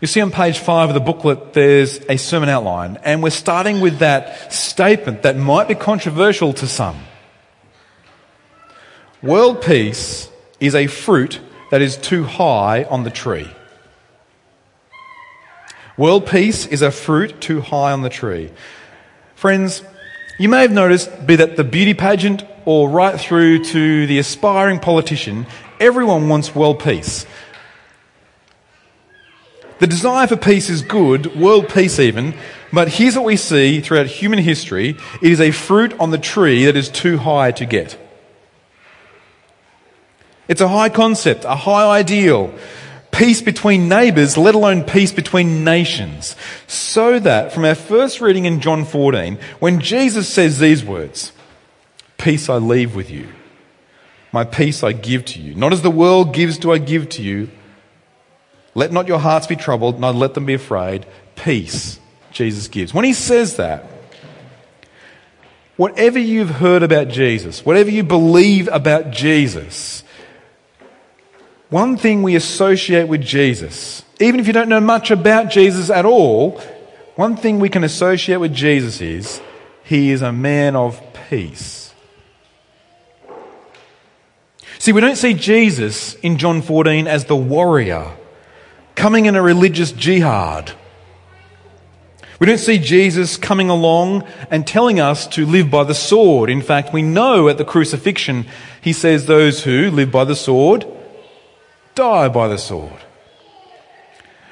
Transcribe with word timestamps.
You 0.00 0.06
see 0.06 0.22
on 0.22 0.30
page 0.30 0.58
five 0.58 0.88
of 0.88 0.94
the 0.94 1.00
booklet, 1.00 1.52
there's 1.52 1.98
a 2.08 2.16
sermon 2.16 2.48
outline, 2.48 2.98
and 3.04 3.22
we're 3.22 3.28
starting 3.28 3.82
with 3.82 3.98
that 3.98 4.50
statement 4.50 5.22
that 5.22 5.36
might 5.36 5.68
be 5.68 5.74
controversial 5.74 6.54
to 6.54 6.66
some. 6.66 6.98
World 9.22 9.60
peace 9.60 10.30
is 10.58 10.74
a 10.74 10.86
fruit 10.86 11.38
that 11.70 11.82
is 11.82 11.98
too 11.98 12.24
high 12.24 12.84
on 12.84 13.04
the 13.04 13.10
tree. 13.10 13.50
World 15.98 16.26
peace 16.26 16.64
is 16.66 16.80
a 16.80 16.90
fruit 16.90 17.38
too 17.42 17.60
high 17.60 17.92
on 17.92 18.00
the 18.00 18.08
tree. 18.08 18.50
Friends, 19.34 19.82
you 20.38 20.48
may 20.48 20.62
have 20.62 20.72
noticed, 20.72 21.26
be 21.26 21.36
that 21.36 21.58
the 21.58 21.64
beauty 21.64 21.92
pageant 21.92 22.42
or 22.64 22.88
right 22.88 23.20
through 23.20 23.64
to 23.64 24.06
the 24.06 24.18
aspiring 24.18 24.78
politician, 24.78 25.46
everyone 25.78 26.30
wants 26.30 26.54
world 26.54 26.82
peace. 26.82 27.26
The 29.80 29.86
desire 29.86 30.26
for 30.26 30.36
peace 30.36 30.68
is 30.68 30.82
good, 30.82 31.34
world 31.34 31.70
peace 31.70 31.98
even, 31.98 32.34
but 32.70 32.88
here's 32.88 33.16
what 33.16 33.24
we 33.24 33.36
see 33.36 33.80
throughout 33.80 34.06
human 34.06 34.38
history 34.38 34.90
it 35.22 35.32
is 35.32 35.40
a 35.40 35.50
fruit 35.50 35.98
on 35.98 36.10
the 36.10 36.18
tree 36.18 36.66
that 36.66 36.76
is 36.76 36.90
too 36.90 37.16
high 37.16 37.50
to 37.52 37.64
get. 37.64 37.98
It's 40.48 40.60
a 40.60 40.68
high 40.68 40.90
concept, 40.90 41.44
a 41.44 41.56
high 41.56 41.98
ideal. 41.98 42.52
Peace 43.10 43.40
between 43.40 43.88
neighbours, 43.88 44.36
let 44.36 44.54
alone 44.54 44.84
peace 44.84 45.12
between 45.12 45.64
nations. 45.64 46.36
So 46.66 47.18
that, 47.18 47.52
from 47.52 47.64
our 47.64 47.74
first 47.74 48.20
reading 48.20 48.44
in 48.44 48.60
John 48.60 48.84
14, 48.84 49.38
when 49.60 49.80
Jesus 49.80 50.28
says 50.28 50.58
these 50.58 50.84
words, 50.84 51.32
Peace 52.18 52.50
I 52.50 52.56
leave 52.56 52.94
with 52.94 53.10
you, 53.10 53.28
my 54.30 54.44
peace 54.44 54.84
I 54.84 54.92
give 54.92 55.24
to 55.26 55.40
you. 55.40 55.54
Not 55.54 55.72
as 55.72 55.80
the 55.80 55.90
world 55.90 56.34
gives, 56.34 56.58
do 56.58 56.70
I 56.70 56.78
give 56.78 57.08
to 57.10 57.22
you. 57.22 57.48
Let 58.74 58.92
not 58.92 59.08
your 59.08 59.18
hearts 59.18 59.46
be 59.46 59.56
troubled, 59.56 60.00
nor 60.00 60.12
let 60.12 60.34
them 60.34 60.46
be 60.46 60.54
afraid. 60.54 61.06
Peace, 61.36 61.98
Jesus 62.30 62.68
gives. 62.68 62.94
When 62.94 63.04
he 63.04 63.12
says 63.12 63.56
that, 63.56 63.84
whatever 65.76 66.18
you've 66.18 66.50
heard 66.50 66.82
about 66.82 67.08
Jesus, 67.08 67.64
whatever 67.64 67.90
you 67.90 68.02
believe 68.02 68.68
about 68.68 69.10
Jesus, 69.10 70.04
one 71.70 71.96
thing 71.96 72.22
we 72.22 72.36
associate 72.36 73.08
with 73.08 73.22
Jesus, 73.22 74.04
even 74.20 74.40
if 74.40 74.46
you 74.46 74.52
don't 74.52 74.68
know 74.68 74.80
much 74.80 75.10
about 75.10 75.50
Jesus 75.50 75.90
at 75.90 76.04
all, 76.04 76.60
one 77.16 77.36
thing 77.36 77.58
we 77.58 77.68
can 77.68 77.84
associate 77.84 78.38
with 78.38 78.54
Jesus 78.54 79.00
is 79.00 79.40
he 79.84 80.10
is 80.10 80.22
a 80.22 80.32
man 80.32 80.76
of 80.76 81.00
peace. 81.28 81.92
See, 84.78 84.92
we 84.92 85.00
don't 85.00 85.16
see 85.16 85.34
Jesus 85.34 86.14
in 86.14 86.38
John 86.38 86.62
14 86.62 87.06
as 87.06 87.26
the 87.26 87.36
warrior 87.36 88.16
coming 89.00 89.24
in 89.24 89.34
a 89.34 89.40
religious 89.40 89.92
jihad. 89.92 90.72
We 92.38 92.46
don't 92.46 92.58
see 92.58 92.78
Jesus 92.78 93.38
coming 93.38 93.70
along 93.70 94.24
and 94.50 94.66
telling 94.66 95.00
us 95.00 95.26
to 95.28 95.46
live 95.46 95.70
by 95.70 95.84
the 95.84 95.94
sword. 95.94 96.50
In 96.50 96.60
fact, 96.60 96.92
we 96.92 97.00
know 97.00 97.48
at 97.48 97.56
the 97.56 97.64
crucifixion, 97.64 98.44
he 98.82 98.92
says 98.92 99.24
those 99.24 99.64
who 99.64 99.90
live 99.90 100.12
by 100.12 100.24
the 100.24 100.36
sword 100.36 100.84
die 101.94 102.28
by 102.28 102.46
the 102.48 102.58
sword. 102.58 103.00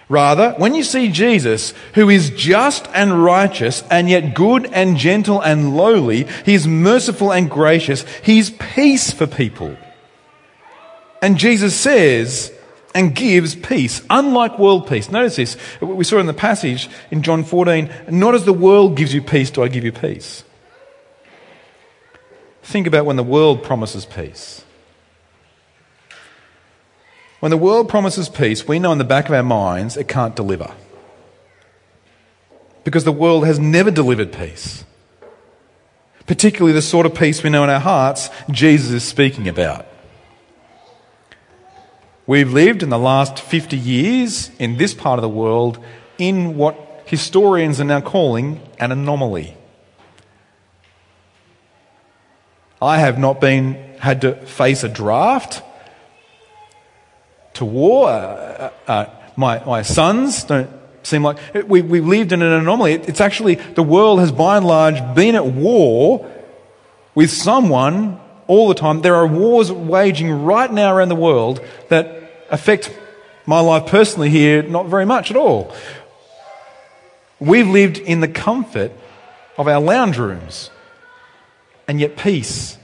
Rather, 0.09 0.55
when 0.57 0.75
you 0.75 0.83
see 0.83 1.11
Jesus, 1.11 1.75
who 1.93 2.09
is 2.09 2.31
just 2.31 2.89
and 2.95 3.23
righteous, 3.23 3.85
and 3.91 4.09
yet 4.09 4.35
good 4.35 4.65
and 4.73 4.97
gentle 4.97 5.43
and 5.43 5.77
lowly, 5.77 6.27
he 6.47 6.55
is 6.55 6.67
merciful 6.67 7.35
and 7.35 7.51
gracious, 7.51 8.03
he's 8.23 8.49
peace 8.49 9.13
for 9.13 9.27
people. 9.27 9.77
And 11.21 11.37
Jesus 11.37 11.79
says, 11.79 12.51
and 12.95 13.15
gives 13.15 13.55
peace, 13.55 14.03
unlike 14.11 14.59
world 14.59 14.89
peace. 14.89 15.11
Notice 15.11 15.37
this. 15.37 15.57
We 15.81 16.05
saw 16.05 16.19
in 16.19 16.27
the 16.27 16.35
passage 16.35 16.89
in 17.11 17.23
John 17.23 17.45
14, 17.45 17.91
not 18.11 18.35
as 18.35 18.45
the 18.45 18.53
world 18.53 18.97
gives 18.97 19.13
you 19.13 19.23
peace, 19.23 19.51
do 19.51 19.63
I 19.63 19.69
give 19.69 19.85
you 19.85 19.93
peace. 19.93 20.45
Think 22.63 22.87
about 22.87 23.07
when 23.07 23.17
the 23.17 23.23
world 23.23 23.63
promises 23.63 24.05
peace. 24.05 24.65
When 27.41 27.51
the 27.51 27.57
world 27.57 27.89
promises 27.89 28.29
peace, 28.29 28.69
we 28.69 28.79
know 28.79 28.93
in 28.93 28.99
the 28.99 29.05
back 29.05 29.27
of 29.27 29.35
our 29.35 29.43
minds 29.43 29.97
it 29.97 30.09
can't 30.09 30.35
deliver. 30.35 30.71
Because 32.85 33.05
the 33.05 33.13
world 33.13 33.47
has 33.47 33.59
never 33.59 33.91
delivered 33.91 34.33
peace. 34.33 34.85
Particularly 36.27 36.73
the 36.73 36.83
sort 36.83 37.07
of 37.07 37.15
peace 37.15 37.43
we 37.43 37.49
know 37.49 37.65
in 37.65 37.71
our 37.71 37.81
hearts 37.81 38.29
Jesus 38.51 38.91
is 38.91 39.05
speaking 39.05 39.49
about. 39.49 39.87
We've 42.29 42.53
lived 42.53 42.83
in 42.83 42.91
the 42.91 42.99
last 42.99 43.39
50 43.39 43.79
years 43.79 44.51
in 44.59 44.77
this 44.77 44.93
part 44.93 45.19
of 45.19 45.23
the 45.23 45.31
world 45.31 45.83
in 46.19 46.59
what 46.59 47.05
historians 47.07 47.81
are 47.81 47.85
now 47.85 48.03
calling 48.03 48.61
an 48.79 48.93
anomaly. 48.93 49.57
I 52.83 52.99
have 52.99 53.19
not 53.19 53.41
been 53.41 53.77
had 53.99 54.21
to 54.21 54.35
face 54.45 54.85
a 54.85 54.91
draft 54.91 55.63
to 57.55 57.65
war. 57.65 58.11
Uh, 58.11 58.13
uh, 58.13 58.71
uh 58.87 59.07
my, 59.35 59.65
my 59.65 59.81
sons 59.81 60.45
don't 60.45 60.69
seem 61.05 61.23
like 61.23 61.39
we, 61.67 61.81
we've 61.81 62.07
lived 62.07 62.33
in 62.33 62.43
an 62.43 62.53
anomaly. 62.53 62.93
It's 62.93 63.23
actually 63.23 63.55
the 63.55 63.83
world 63.83 64.21
has 64.21 64.33
by 64.33 64.59
and 64.59 64.67
large 64.67 65.15
been 65.15 65.35
at 65.35 65.47
war 65.47 66.31
with 67.15 67.31
someone 67.31 68.21
all 68.49 68.69
the 68.69 68.75
time. 68.75 69.01
There 69.01 69.15
are 69.15 69.27
wars 69.27 69.73
waging 69.73 70.45
right 70.45 70.71
now 70.71 70.95
around 70.95 71.09
the 71.09 71.17
world 71.17 71.65
that 71.89 72.18
affect 72.51 72.97
my 73.47 73.61
life 73.61 73.87
personally 73.87 74.31
here 74.31 74.63
not 74.63 74.87
very 74.87 75.07
much 75.07 75.31
at 75.31 75.37
all. 75.37 75.75
We've 77.41 77.69
lived 77.69 77.99
in 77.99 78.21
the 78.21 78.29
comfort 78.29 78.93
of 79.57 79.69
our 79.69 79.81
lounge 79.81 80.19
rooms, 80.19 80.71
and 81.87 82.01
yet 82.01 82.17
peace. 82.17 82.79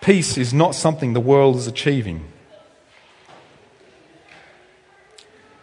Peace 0.00 0.36
is 0.36 0.52
not 0.52 0.74
something 0.74 1.12
the 1.12 1.20
world 1.20 1.56
is 1.56 1.66
achieving. 1.66 2.24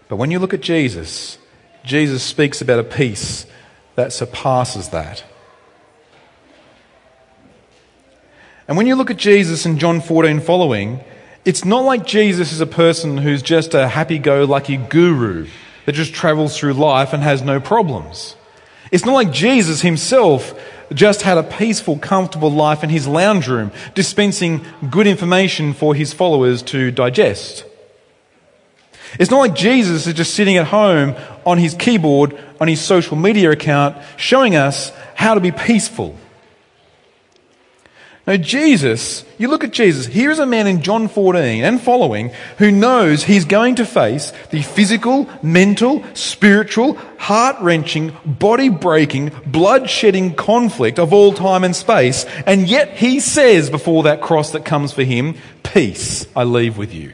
But 0.10 0.18
when 0.18 0.32
you 0.32 0.40
look 0.40 0.54
at 0.54 0.62
Jesus, 0.62 1.38
Jesus 1.86 2.22
speaks 2.22 2.62
about 2.62 2.80
a 2.80 2.84
peace 2.84 3.46
that 3.96 4.12
surpasses 4.12 4.90
that. 4.90 5.24
And 8.68 8.78
when 8.78 8.88
you 8.88 8.96
look 8.96 9.12
at 9.12 9.18
Jesus 9.18 9.66
in 9.66 9.80
John 9.80 10.02
14 10.02 10.40
following, 10.40 11.02
it's 11.44 11.66
not 11.66 11.86
like 11.86 12.06
Jesus 12.06 12.52
is 12.52 12.62
a 12.62 12.68
person 12.68 13.18
who's 13.18 13.42
just 13.42 13.74
a 13.74 13.88
happy 13.88 14.20
go 14.20 14.46
lucky 14.46 14.78
guru 14.78 15.48
that 15.86 15.94
just 15.94 16.14
travels 16.14 16.58
through 16.58 16.74
life 16.74 17.14
and 17.14 17.24
has 17.24 17.42
no 17.42 17.60
problems. 17.60 18.36
It's 18.92 19.06
not 19.06 19.14
like 19.14 19.32
Jesus 19.32 19.82
himself 19.82 20.54
just 20.94 21.22
had 21.22 21.38
a 21.38 21.44
peaceful, 21.44 21.98
comfortable 21.98 22.52
life 22.52 22.84
in 22.84 22.90
his 22.90 23.08
lounge 23.08 23.48
room, 23.48 23.72
dispensing 23.96 24.64
good 24.90 25.08
information 25.08 25.74
for 25.74 25.96
his 25.96 26.14
followers 26.14 26.62
to 26.64 26.92
digest. 26.92 27.66
It's 29.20 29.32
not 29.32 29.40
like 29.40 29.56
Jesus 29.56 30.08
is 30.08 30.14
just 30.14 30.34
sitting 30.36 30.58
at 30.58 30.68
home 30.68 31.16
on 31.46 31.58
his 31.58 31.74
keyboard, 31.74 32.38
on 32.60 32.68
his 32.68 32.82
social 32.82 33.18
media 33.18 33.52
account, 33.52 33.98
showing 34.18 34.56
us 34.56 34.92
how 35.16 35.34
to 35.34 35.40
be 35.40 35.52
peaceful. 35.52 36.16
Now, 38.28 38.38
Jesus, 38.38 39.26
you 39.40 39.48
look 39.48 39.64
at 39.64 39.72
Jesus, 39.72 40.06
here 40.06 40.30
is 40.30 40.38
a 40.38 40.46
man 40.46 40.68
in 40.68 40.84
John 40.84 41.08
14 41.08 41.64
and 41.64 41.82
following 41.82 42.30
who 42.60 42.72
knows 42.72 43.24
he's 43.24 43.46
going 43.46 43.76
to 43.76 43.86
face 43.86 44.32
the 44.52 44.62
physical, 44.62 45.28
mental, 45.42 46.04
spiritual, 46.14 46.94
heart 47.18 47.56
wrenching, 47.62 48.16
body 48.24 48.70
breaking, 48.70 49.32
blood 49.48 49.90
shedding 49.90 50.36
conflict 50.36 51.00
of 51.00 51.14
all 51.14 51.34
time 51.34 51.64
and 51.64 51.76
space, 51.76 52.26
and 52.46 52.70
yet 52.70 52.96
he 52.98 53.20
says 53.20 53.72
before 53.72 54.04
that 54.04 54.22
cross 54.22 54.52
that 54.52 54.66
comes 54.66 54.94
for 54.94 55.04
him, 55.04 55.36
Peace 55.64 56.28
I 56.36 56.44
leave 56.44 56.78
with 56.78 56.94
you. 56.94 57.14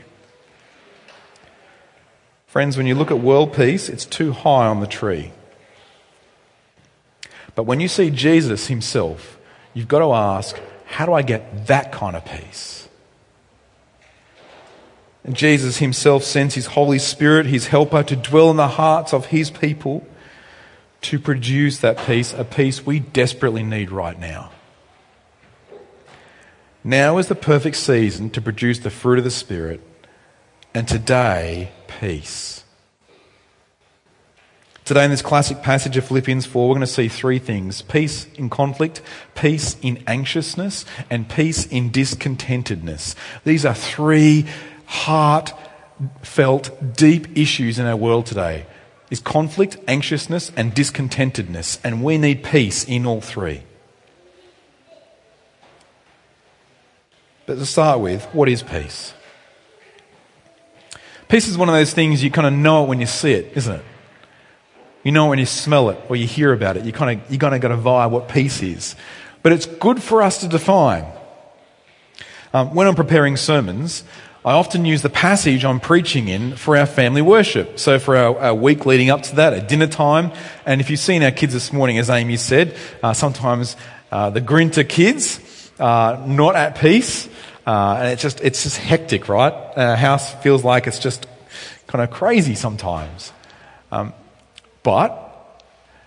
Friends, 2.47 2.75
when 2.75 2.87
you 2.87 2.95
look 2.95 3.11
at 3.11 3.19
world 3.19 3.53
peace, 3.53 3.87
it's 3.87 4.05
too 4.05 4.33
high 4.33 4.67
on 4.67 4.81
the 4.81 4.87
tree. 4.87 5.31
But 7.55 7.63
when 7.63 7.79
you 7.79 7.87
see 7.87 8.09
Jesus 8.09 8.67
himself, 8.67 9.37
you've 9.73 9.87
got 9.87 9.99
to 9.99 10.11
ask, 10.11 10.59
how 10.87 11.05
do 11.05 11.13
I 11.13 11.21
get 11.21 11.67
that 11.67 11.91
kind 11.91 12.15
of 12.15 12.25
peace? 12.25 12.87
And 15.23 15.35
Jesus 15.35 15.77
himself 15.77 16.23
sends 16.23 16.55
his 16.55 16.67
Holy 16.67 16.97
Spirit, 16.97 17.45
his 17.45 17.67
helper, 17.67 18.01
to 18.03 18.15
dwell 18.15 18.49
in 18.49 18.57
the 18.57 18.69
hearts 18.69 19.13
of 19.13 19.27
his 19.27 19.51
people 19.51 20.07
to 21.01 21.19
produce 21.19 21.79
that 21.79 21.97
peace, 22.05 22.33
a 22.33 22.45
peace 22.45 22.85
we 22.85 22.99
desperately 22.99 23.63
need 23.63 23.91
right 23.91 24.17
now. 24.17 24.51
Now 26.83 27.17
is 27.17 27.27
the 27.27 27.35
perfect 27.35 27.75
season 27.75 28.29
to 28.31 28.41
produce 28.41 28.79
the 28.79 28.89
fruit 28.89 29.17
of 29.17 29.25
the 29.25 29.31
Spirit, 29.31 29.81
and 30.73 30.87
today, 30.87 31.71
peace. 31.87 32.63
Today, 34.87 35.03
in 35.03 35.11
this 35.11 35.21
classic 35.21 35.61
passage 35.61 35.97
of 35.97 36.05
Philippians 36.05 36.45
4, 36.45 36.69
we're 36.69 36.75
going 36.75 36.79
to 36.79 36.87
see 36.87 37.09
three 37.09 37.39
things 37.39 37.81
peace 37.81 38.25
in 38.35 38.49
conflict, 38.49 39.01
peace 39.35 39.75
in 39.81 40.01
anxiousness, 40.07 40.85
and 41.09 41.27
peace 41.27 41.65
in 41.65 41.91
discontentedness. 41.91 43.13
These 43.43 43.65
are 43.65 43.73
three 43.73 44.45
heart 44.85 45.53
felt 46.21 46.95
deep 46.95 47.37
issues 47.37 47.79
in 47.79 47.85
our 47.85 47.97
world 47.97 48.27
today 48.27 48.65
is 49.11 49.19
conflict, 49.19 49.75
anxiousness, 49.89 50.53
and 50.55 50.73
discontentedness. 50.73 51.81
And 51.83 52.01
we 52.01 52.17
need 52.17 52.45
peace 52.45 52.85
in 52.85 53.05
all 53.05 53.19
three. 53.19 53.63
But 57.45 57.55
to 57.55 57.65
start 57.65 57.99
with, 57.99 58.23
what 58.27 58.47
is 58.47 58.63
peace? 58.63 59.13
Peace 61.27 61.49
is 61.49 61.57
one 61.57 61.67
of 61.67 61.75
those 61.75 61.93
things 61.93 62.23
you 62.23 62.31
kind 62.31 62.47
of 62.47 62.53
know 62.53 62.85
it 62.85 62.87
when 62.87 63.01
you 63.01 63.05
see 63.05 63.33
it, 63.33 63.51
isn't 63.57 63.81
it? 63.81 63.85
You 65.03 65.11
know 65.11 65.27
when 65.27 65.39
you 65.39 65.45
smell 65.45 65.89
it 65.89 65.99
or 66.09 66.15
you 66.15 66.27
hear 66.27 66.53
about 66.53 66.77
it. 66.77 66.85
You 66.85 66.91
kind 66.91 67.19
of 67.19 67.31
you 67.31 67.37
kind 67.37 67.55
of 67.55 67.61
got 67.61 67.71
a 67.71 67.77
vibe 67.77 68.11
what 68.11 68.29
peace 68.29 68.61
is. 68.61 68.95
But 69.43 69.53
it's 69.53 69.65
good 69.65 70.01
for 70.01 70.21
us 70.21 70.41
to 70.41 70.47
define. 70.47 71.05
Um, 72.53 72.73
when 72.73 72.87
I'm 72.87 72.95
preparing 72.95 73.37
sermons, 73.37 74.03
I 74.43 74.53
often 74.53 74.85
use 74.85 75.01
the 75.01 75.09
passage 75.09 75.65
I'm 75.65 75.79
preaching 75.79 76.27
in 76.27 76.55
for 76.55 76.77
our 76.77 76.85
family 76.85 77.21
worship. 77.21 77.79
So 77.79 77.99
for 77.99 78.15
our, 78.15 78.39
our, 78.39 78.55
week 78.55 78.85
leading 78.85 79.09
up 79.09 79.23
to 79.23 79.35
that, 79.35 79.53
at 79.53 79.67
dinner 79.67 79.87
time, 79.87 80.31
and 80.65 80.79
if 80.79 80.89
you've 80.89 80.99
seen 80.99 81.21
our 81.23 81.31
kids 81.31 81.53
this 81.53 81.73
morning, 81.73 81.97
as 81.97 82.09
Amy 82.09 82.37
said, 82.37 82.75
uh, 83.03 83.13
sometimes 83.13 83.75
uh, 84.11 84.29
the 84.29 84.39
Grinter 84.39 84.85
kids 84.85 85.71
are 85.79 86.25
not 86.25 86.55
at 86.55 86.77
peace. 86.77 87.27
Uh, 87.65 87.97
and 87.99 88.13
it's 88.13 88.21
just, 88.21 88.39
it's 88.39 88.63
just 88.63 88.77
hectic, 88.77 89.27
right? 89.27 89.51
Our 89.75 89.97
house 89.97 90.33
feels 90.35 90.63
like 90.63 90.87
it's 90.87 90.99
just 90.99 91.27
kind 91.87 92.01
of 92.01 92.09
crazy 92.09 92.55
sometimes. 92.55 93.33
Um, 93.91 94.13
but 94.87 95.27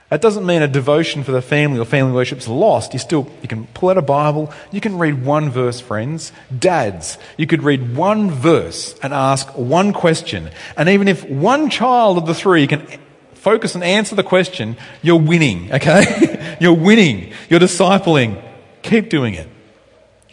that 0.09 0.23
doesn't 0.23 0.47
mean 0.47 0.63
a 0.63 0.67
devotion 0.67 1.23
for 1.23 1.33
the 1.33 1.43
family 1.43 1.79
or 1.79 1.85
family 1.85 2.13
worship's 2.13 2.49
lost. 2.49 2.95
You 2.95 2.99
still, 2.99 3.31
you 3.43 3.49
can 3.49 3.67
pull 3.67 3.91
out 3.91 3.99
a 3.99 4.03
Bible, 4.03 4.51
you 4.73 4.81
can 4.81 4.97
read 4.97 5.23
one 5.23 5.51
verse, 5.51 5.83
friends. 5.83 6.33
Dads, 6.59 7.19
you 7.37 7.47
could 7.47 7.63
read 7.63 7.95
one 7.95 8.31
verse 8.31 8.99
and 9.03 9.13
ask 9.13 9.49
one 9.55 9.93
question. 9.93 10.49
And 10.79 10.89
even 10.89 11.09
if 11.09 11.29
one 11.29 11.69
child 11.69 12.17
of 12.17 12.25
the 12.25 12.33
three 12.33 12.67
can 12.67 12.87
focus 13.35 13.75
and 13.75 13.85
answer 13.85 14.15
the 14.15 14.23
question, 14.23 14.79
you're 15.03 15.21
winning, 15.21 15.71
okay? 15.75 16.57
you're 16.61 16.73
winning. 16.73 17.35
You're 17.51 17.61
discipling. 17.61 18.43
Keep 18.81 19.11
doing 19.11 19.35
it. 19.35 19.49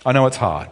I 0.06 0.14
know 0.14 0.26
it's 0.26 0.38
hard. 0.38 0.70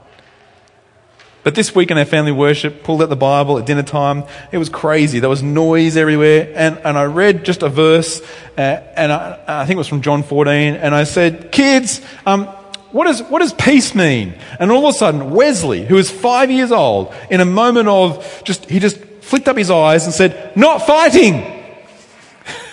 But 1.46 1.54
this 1.54 1.76
week 1.76 1.92
in 1.92 1.98
our 2.00 2.06
family 2.06 2.32
worship, 2.32 2.82
pulled 2.82 3.04
out 3.04 3.10
the 3.10 3.16
Bible 3.16 3.60
at 3.60 3.68
dinner 3.68 3.84
time. 3.84 4.24
It 4.52 4.58
was 4.58 4.68
crazy. 4.68 5.20
There 5.20 5.30
was 5.30 5.44
noise 5.44 5.96
everywhere. 5.96 6.52
And, 6.56 6.80
and 6.80 6.98
I 6.98 7.04
read 7.04 7.46
just 7.46 7.62
a 7.62 7.70
verse, 7.70 8.20
uh, 8.58 8.62
and 8.62 9.12
I, 9.12 9.40
I, 9.48 9.66
think 9.68 9.76
it 9.76 9.78
was 9.78 9.88
from 9.88 10.02
John 10.02 10.24
14, 10.24 10.74
and 10.74 10.96
I 10.96 11.04
said, 11.04 11.52
Kids, 11.52 12.02
um, 12.26 12.46
what, 12.92 13.06
is, 13.06 13.22
what 13.22 13.42
does 13.44 13.54
peace 13.54 13.94
mean? 13.94 14.34
And 14.60 14.72
all 14.72 14.88
of 14.88 14.96
a 14.96 14.98
sudden, 14.98 15.30
Wesley, 15.30 15.86
who 15.86 15.94
was 15.94 16.10
five 16.10 16.50
years 16.50 16.72
old, 16.72 17.14
in 17.30 17.42
a 17.42 17.46
moment 17.46 17.90
of 17.90 18.42
just, 18.44 18.68
he 18.68 18.80
just 18.80 18.98
flicked 18.98 19.48
up 19.48 19.56
his 19.56 19.70
eyes 19.70 20.06
and 20.06 20.16
said, 20.16 20.58
Not 20.58 20.80
fighting! 20.80 21.44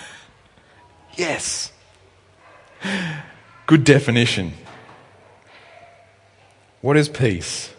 yes. 1.13 1.71
Good 3.67 3.83
definition. 3.83 4.53
What 6.81 6.97
is 6.97 7.07
peace? 7.07 7.72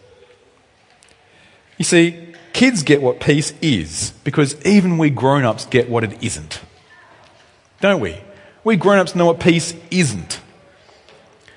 You 1.77 1.85
see, 1.85 2.33
kids 2.53 2.83
get 2.83 3.01
what 3.01 3.19
peace 3.19 3.53
is 3.61 4.13
because 4.23 4.55
even 4.65 4.97
we 4.97 5.09
grown 5.09 5.43
ups 5.43 5.65
get 5.65 5.89
what 5.89 6.03
it 6.03 6.23
isn't. 6.23 6.61
Don't 7.81 7.99
we? 7.99 8.17
We 8.63 8.77
grown 8.77 8.99
ups 8.99 9.15
know 9.15 9.25
what 9.25 9.39
peace 9.39 9.73
isn't. 9.91 10.39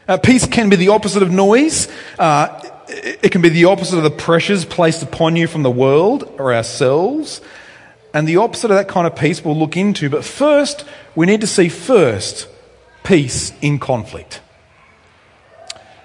Uh, 0.08 0.16
peace 0.16 0.46
can 0.46 0.70
be 0.70 0.76
the 0.76 0.88
opposite 0.88 1.22
of 1.22 1.30
noise. 1.30 1.88
Uh, 2.18 2.60
it 2.88 3.30
can 3.30 3.42
be 3.42 3.48
the 3.48 3.66
opposite 3.66 3.98
of 3.98 4.02
the 4.02 4.10
pressures 4.10 4.64
placed 4.64 5.02
upon 5.02 5.36
you 5.36 5.46
from 5.46 5.62
the 5.62 5.70
world 5.70 6.24
or 6.38 6.54
ourselves. 6.54 7.40
And 8.14 8.26
the 8.26 8.38
opposite 8.38 8.70
of 8.70 8.76
that 8.78 8.88
kind 8.88 9.06
of 9.06 9.14
peace 9.14 9.44
we'll 9.44 9.58
look 9.58 9.76
into. 9.76 10.08
But 10.08 10.24
first, 10.24 10.84
we 11.14 11.26
need 11.26 11.42
to 11.42 11.46
see 11.46 11.68
first 11.68 12.48
peace 13.04 13.52
in 13.60 13.78
conflict. 13.78 14.40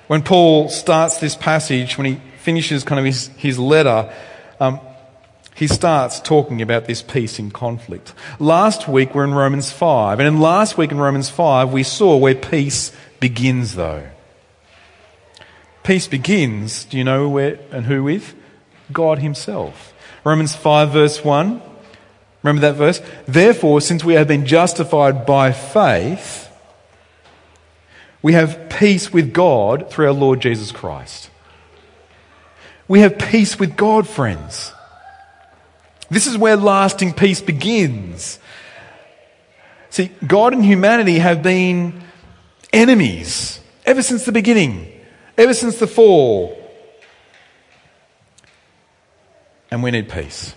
When 0.07 0.21
Paul 0.21 0.69
starts 0.69 1.17
this 1.17 1.35
passage, 1.35 1.97
when 1.97 2.05
he 2.05 2.21
finishes 2.43 2.83
kind 2.83 2.99
of 2.99 3.05
his, 3.05 3.27
his 3.37 3.57
letter, 3.57 4.13
um, 4.59 4.79
he 5.55 5.67
starts 5.67 6.19
talking 6.19 6.61
about 6.61 6.85
this 6.85 7.01
peace 7.01 7.39
in 7.39 7.51
conflict. 7.51 8.13
Last 8.37 8.87
week 8.87 9.15
we're 9.15 9.23
in 9.23 9.33
Romans 9.33 9.71
5, 9.71 10.19
and 10.19 10.27
in 10.27 10.39
last 10.41 10.77
week 10.77 10.91
in 10.91 10.97
Romans 10.97 11.29
5 11.29 11.71
we 11.71 11.83
saw 11.83 12.17
where 12.17 12.35
peace 12.35 12.91
begins 13.19 13.75
though. 13.75 14.09
Peace 15.83 16.07
begins, 16.07 16.85
do 16.85 16.97
you 16.97 17.03
know 17.03 17.29
where 17.29 17.59
and 17.71 17.85
who 17.85 18.03
with? 18.03 18.35
God 18.91 19.19
Himself. 19.19 19.93
Romans 20.25 20.55
5 20.55 20.91
verse 20.91 21.23
1. 21.23 21.61
Remember 22.41 22.61
that 22.61 22.75
verse? 22.75 23.01
Therefore, 23.25 23.79
since 23.79 24.03
we 24.03 24.15
have 24.15 24.27
been 24.27 24.45
justified 24.45 25.25
by 25.25 25.53
faith, 25.53 26.49
we 28.21 28.33
have 28.33 28.69
peace 28.69 29.13
with 29.13 29.33
God 29.33 29.89
through 29.89 30.07
our 30.07 30.13
Lord 30.13 30.41
Jesus 30.41 30.73
Christ. 30.73 31.29
We 32.87 32.99
have 32.99 33.17
peace 33.17 33.59
with 33.59 33.75
God, 33.75 34.07
friends. 34.07 34.71
This 36.09 36.27
is 36.27 36.37
where 36.37 36.55
lasting 36.55 37.13
peace 37.13 37.41
begins. 37.41 38.39
See, 39.89 40.11
God 40.25 40.53
and 40.53 40.63
humanity 40.63 41.19
have 41.19 41.41
been 41.43 42.03
enemies 42.71 43.59
ever 43.85 44.01
since 44.01 44.25
the 44.25 44.31
beginning, 44.31 44.91
ever 45.37 45.53
since 45.53 45.79
the 45.79 45.87
fall. 45.87 46.57
And 49.71 49.81
we 49.81 49.91
need 49.91 50.09
peace. 50.09 50.53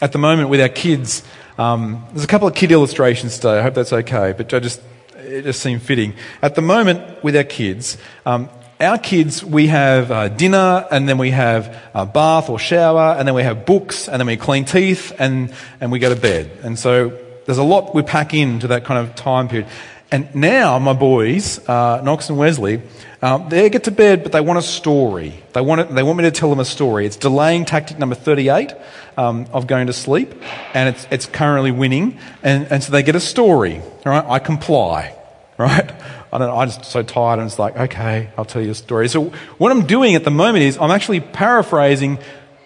At 0.00 0.12
the 0.12 0.18
moment, 0.18 0.48
with 0.48 0.60
our 0.60 0.68
kids, 0.68 1.22
um, 1.58 2.06
there's 2.10 2.24
a 2.24 2.28
couple 2.28 2.48
of 2.48 2.54
kid 2.54 2.72
illustrations 2.72 3.36
today. 3.36 3.58
I 3.58 3.62
hope 3.62 3.74
that's 3.74 3.92
okay, 3.92 4.32
but 4.36 4.52
I 4.54 4.58
just 4.58 4.80
it 5.16 5.42
just 5.42 5.60
seemed 5.60 5.82
fitting. 5.82 6.14
At 6.42 6.54
the 6.54 6.62
moment, 6.62 7.22
with 7.22 7.36
our 7.36 7.44
kids, 7.44 7.96
um, 8.26 8.48
our 8.84 8.98
kids, 8.98 9.44
we 9.44 9.68
have 9.68 10.10
uh, 10.10 10.28
dinner, 10.28 10.86
and 10.90 11.08
then 11.08 11.18
we 11.18 11.30
have 11.30 11.76
a 11.94 12.06
bath 12.06 12.48
or 12.48 12.58
shower, 12.58 13.16
and 13.18 13.26
then 13.26 13.34
we 13.34 13.42
have 13.42 13.66
books, 13.66 14.08
and 14.08 14.20
then 14.20 14.26
we 14.26 14.36
clean 14.36 14.64
teeth, 14.64 15.12
and, 15.18 15.52
and 15.80 15.90
we 15.90 15.98
go 15.98 16.12
to 16.12 16.20
bed. 16.20 16.50
And 16.62 16.78
so 16.78 17.18
there's 17.46 17.58
a 17.58 17.64
lot 17.64 17.94
we 17.94 18.02
pack 18.02 18.34
into 18.34 18.68
that 18.68 18.84
kind 18.84 19.06
of 19.06 19.14
time 19.14 19.48
period. 19.48 19.68
And 20.10 20.32
now 20.34 20.78
my 20.78 20.92
boys, 20.92 21.58
uh, 21.68 22.00
Knox 22.04 22.28
and 22.28 22.38
Wesley, 22.38 22.82
um, 23.20 23.48
they 23.48 23.68
get 23.70 23.84
to 23.84 23.90
bed, 23.90 24.22
but 24.22 24.32
they 24.32 24.40
want 24.40 24.58
a 24.58 24.62
story. 24.62 25.42
They 25.54 25.60
want, 25.60 25.80
it, 25.80 25.94
they 25.94 26.02
want 26.02 26.18
me 26.18 26.24
to 26.24 26.30
tell 26.30 26.50
them 26.50 26.60
a 26.60 26.64
story. 26.64 27.06
It's 27.06 27.16
delaying 27.16 27.64
tactic 27.64 27.98
number 27.98 28.14
38 28.14 28.72
um, 29.16 29.46
of 29.52 29.66
going 29.66 29.86
to 29.86 29.92
sleep, 29.92 30.34
and 30.74 30.94
it's, 30.94 31.06
it's 31.10 31.26
currently 31.26 31.72
winning. 31.72 32.18
And, 32.42 32.70
and 32.70 32.82
so 32.82 32.92
they 32.92 33.02
get 33.02 33.16
a 33.16 33.20
story. 33.20 33.82
Right, 34.04 34.24
I 34.24 34.38
comply. 34.38 35.16
Right? 35.56 35.88
I 36.34 36.38
don't 36.38 36.48
know, 36.48 36.56
I'm 36.56 36.68
just 36.68 36.84
so 36.86 37.04
tired 37.04 37.38
and 37.38 37.46
it's 37.46 37.60
like, 37.60 37.76
okay, 37.76 38.28
I'll 38.36 38.44
tell 38.44 38.60
you 38.60 38.72
a 38.72 38.74
story. 38.74 39.08
So 39.08 39.26
what 39.56 39.70
I'm 39.70 39.86
doing 39.86 40.16
at 40.16 40.24
the 40.24 40.32
moment 40.32 40.64
is 40.64 40.76
I'm 40.78 40.90
actually 40.90 41.20
paraphrasing 41.20 42.18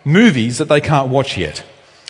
movies 0.06 0.56
that 0.56 0.70
they 0.70 0.80
can't 0.80 1.10
watch 1.10 1.36
yet. 1.36 1.62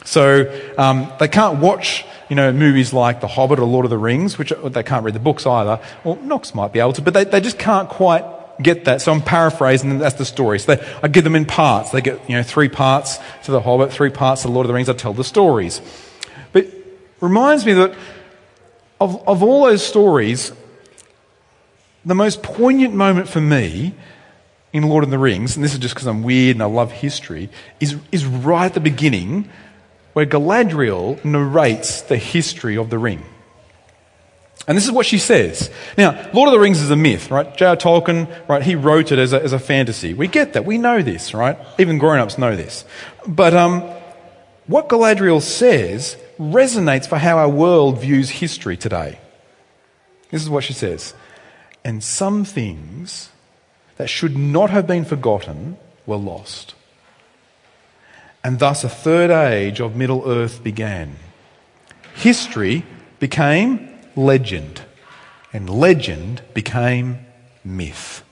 So 0.05 0.57
um, 0.79 1.13
they 1.19 1.27
can't 1.27 1.59
watch, 1.59 2.05
you 2.29 2.37
know, 2.37 2.53
movies 2.53 2.93
like 2.93 3.21
The 3.21 3.27
Hobbit 3.27 3.59
or 3.59 3.67
Lord 3.67 3.85
of 3.85 3.91
the 3.91 3.99
Rings, 3.99 4.39
which 4.39 4.53
they 4.67 4.85
can't 4.85 5.05
read 5.05 5.15
the 5.17 5.21
books 5.21 5.47
either. 5.47 5.81
Well, 6.05 6.15
Knox 6.23 6.55
might 6.55 6.73
be 6.73 6.79
able 6.79 6.93
to, 6.93 7.03
but 7.03 7.13
they, 7.13 7.25
they 7.25 7.41
just 7.41 7.59
can't 7.59 7.89
quite 7.89 8.25
get 8.63 8.85
that. 8.85 9.03
So 9.03 9.11
I'm 9.11 9.21
paraphrasing 9.21 9.91
and 9.91 10.01
that's 10.01 10.15
the 10.15 10.25
story. 10.25 10.61
So 10.61 10.77
they, 10.77 10.89
I 11.03 11.09
give 11.09 11.25
them 11.25 11.35
in 11.35 11.45
parts. 11.45 11.91
They 11.91 12.01
get, 12.01 12.21
you 12.31 12.37
know, 12.37 12.45
three 12.45 12.69
parts 12.69 13.19
to 13.47 13.51
The 13.51 13.61
Hobbit, 13.61 13.93
three 13.93 14.11
parts 14.11 14.43
to 14.43 14.49
Lord 14.49 14.65
of 14.65 14.69
the 14.69 14.75
Rings. 14.75 14.89
I 14.89 14.93
tell 14.93 15.13
the 15.13 15.25
stories. 15.25 15.81
But 16.53 16.69
reminds 17.21 17.67
me 17.67 17.73
that 17.73 17.97
of, 19.01 19.27
of 19.27 19.43
all 19.43 19.65
those 19.67 19.85
stories, 19.85 20.53
the 22.09 22.15
most 22.15 22.43
poignant 22.43 22.95
moment 22.95 23.29
for 23.29 23.41
me 23.41 23.95
in 24.73 24.83
Lord 24.83 25.05
of 25.05 25.11
the 25.11 25.19
Rings, 25.19 25.57
and 25.57 25.65
this 25.65 25.75
is 25.75 25.79
just 25.79 25.95
because 25.95 26.07
I'm 26.07 26.23
weird 26.23 26.57
and 26.57 26.63
I 26.63 26.67
love 26.67 26.91
history, 26.91 27.51
is, 27.81 27.97
is 28.11 28.25
right 28.25 28.67
at 28.67 28.75
the 28.75 28.81
beginning 28.81 29.49
where 30.15 30.27
Galadriel 30.27 31.23
narrates 31.25 32.03
the 32.03 32.17
history 32.17 32.77
of 32.77 32.91
the 32.91 32.99
ring. 32.99 33.25
And 34.67 34.77
this 34.77 34.85
is 34.85 34.91
what 34.91 35.07
she 35.07 35.19
says. 35.19 35.71
Now, 35.97 36.31
Lord 36.35 36.49
of 36.49 36.53
the 36.53 36.59
Rings 36.59 36.81
is 36.81 36.91
a 36.91 36.97
myth, 36.97 37.31
right? 37.31 37.57
J.R. 37.57 37.77
Tolkien, 37.77 38.49
right, 38.49 38.63
he 38.63 38.75
wrote 38.75 39.13
it 39.13 39.19
as 39.19 39.33
a, 39.33 39.43
as 39.43 39.53
a 39.53 39.59
fantasy. 39.59 40.13
We 40.15 40.29
get 40.29 40.55
that. 40.55 40.65
We 40.65 40.77
know 40.77 41.03
this, 41.03 41.33
right? 41.33 41.59
Even 41.79 41.99
grown 41.99 42.19
ups 42.19 42.37
know 42.37 42.57
this. 42.57 42.85
But 43.27 43.55
um, 43.55 43.83
what 44.67 44.89
Galadriel 44.89 45.41
says 45.41 46.17
resonates 46.39 47.07
for 47.07 47.17
how 47.17 47.39
our 47.39 47.49
world 47.49 48.01
views 48.01 48.29
history 48.31 48.77
today. 48.77 49.19
This 50.31 50.43
is 50.43 50.51
what 50.51 50.65
she 50.65 50.73
says. 50.73 51.15
And 51.89 52.05
some 52.05 52.45
things 52.45 53.31
that 53.97 54.11
should 54.11 54.37
not 54.37 54.69
have 54.69 54.87
been 54.87 55.07
forgotten 55.07 55.79
were 56.05 56.19
lost. 56.19 56.75
And 58.45 58.59
thus 58.59 58.85
a 58.85 58.91
third 58.91 59.31
age 59.31 59.81
of 59.81 59.97
Middle 59.97 60.23
Earth 60.27 60.63
began. 60.63 61.17
History 62.15 62.85
became 63.21 63.89
legend, 64.17 64.83
and 65.51 65.71
legend 65.71 66.43
became 66.53 67.21
myth. 67.65 68.23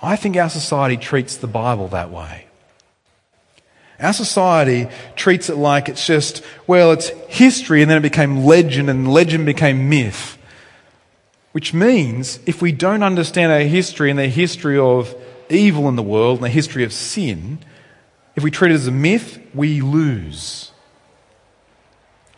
I 0.00 0.16
think 0.16 0.38
our 0.38 0.48
society 0.48 0.96
treats 0.96 1.36
the 1.36 1.46
Bible 1.46 1.88
that 1.88 2.10
way. 2.10 2.46
Our 4.00 4.14
society 4.14 4.88
treats 5.14 5.50
it 5.50 5.58
like 5.58 5.90
it's 5.90 6.06
just, 6.06 6.42
well, 6.66 6.90
it's 6.90 7.10
history 7.28 7.82
and 7.82 7.90
then 7.90 7.98
it 7.98 8.00
became 8.00 8.46
legend 8.46 8.88
and 8.88 9.12
legend 9.12 9.44
became 9.44 9.90
myth. 9.90 10.38
Which 11.52 11.74
means 11.74 12.40
if 12.46 12.62
we 12.62 12.72
don't 12.72 13.02
understand 13.02 13.52
our 13.52 13.60
history 13.60 14.10
and 14.10 14.18
the 14.18 14.28
history 14.28 14.78
of 14.78 15.14
evil 15.50 15.88
in 15.88 15.96
the 15.96 16.02
world 16.02 16.38
and 16.38 16.44
the 16.44 16.50
history 16.50 16.82
of 16.84 16.92
sin, 16.92 17.58
if 18.34 18.42
we 18.42 18.50
treat 18.50 18.72
it 18.72 18.74
as 18.74 18.86
a 18.86 18.92
myth, 18.92 19.38
we 19.54 19.82
lose. 19.82 20.70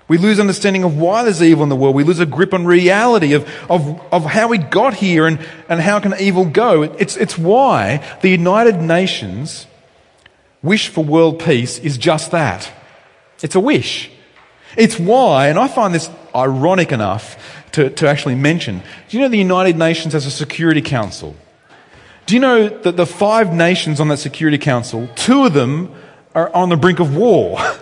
We 0.06 0.18
lose 0.18 0.38
understanding 0.38 0.85
of 0.85 0.99
why 0.99 1.23
there's 1.23 1.42
evil 1.42 1.62
in 1.62 1.71
the 1.71 1.76
world. 1.76 1.94
We 1.94 2.04
lose 2.04 2.18
a 2.21 2.26
grip 2.26 2.52
on 2.52 2.66
reality 2.66 3.33
of, 3.33 3.49
of, 3.71 4.02
of 4.12 4.25
how 4.25 4.49
we 4.49 4.59
got 4.59 4.94
here 4.94 5.26
and, 5.26 5.38
and 5.68 5.80
how 5.80 6.00
can 6.00 6.14
evil 6.21 6.44
go. 6.44 6.83
It's, 6.83 7.16
it's 7.16 7.38
why 7.38 8.04
the 8.21 8.28
United 8.28 8.83
Nations 8.83 9.66
wish 10.62 10.88
for 10.88 11.04
world 11.04 11.38
peace 11.38 11.78
is 11.78 11.97
just 11.97 12.33
that. 12.33 12.71
It's 13.42 13.54
a 13.54 13.61
wish. 13.61 14.11
It's 14.76 14.99
why, 14.99 15.49
and 15.49 15.59
I 15.59 15.68
find 15.68 15.94
this 15.94 16.11
ironic 16.35 16.92
enough 16.92 17.53
to, 17.75 17.90
to 17.90 18.09
actually 18.09 18.37
mention. 18.37 18.83
Do 19.09 19.16
you 19.16 19.23
know 19.23 19.28
the 19.28 19.37
United 19.37 19.76
Nations 19.76 20.12
has 20.12 20.26
a 20.26 20.31
Security 20.31 20.81
Council? 20.81 21.35
Do 22.26 22.35
you 22.35 22.40
know 22.40 22.69
that 22.69 22.97
the 22.97 23.04
five 23.04 23.52
nations 23.52 24.00
on 24.00 24.09
that 24.09 24.19
Security 24.19 24.59
Council, 24.59 25.09
two 25.16 25.45
of 25.45 25.54
them 25.54 25.93
are 26.35 26.54
on 26.54 26.69
the 26.69 26.76
brink 26.76 27.00
of 27.00 27.16
war? 27.16 27.59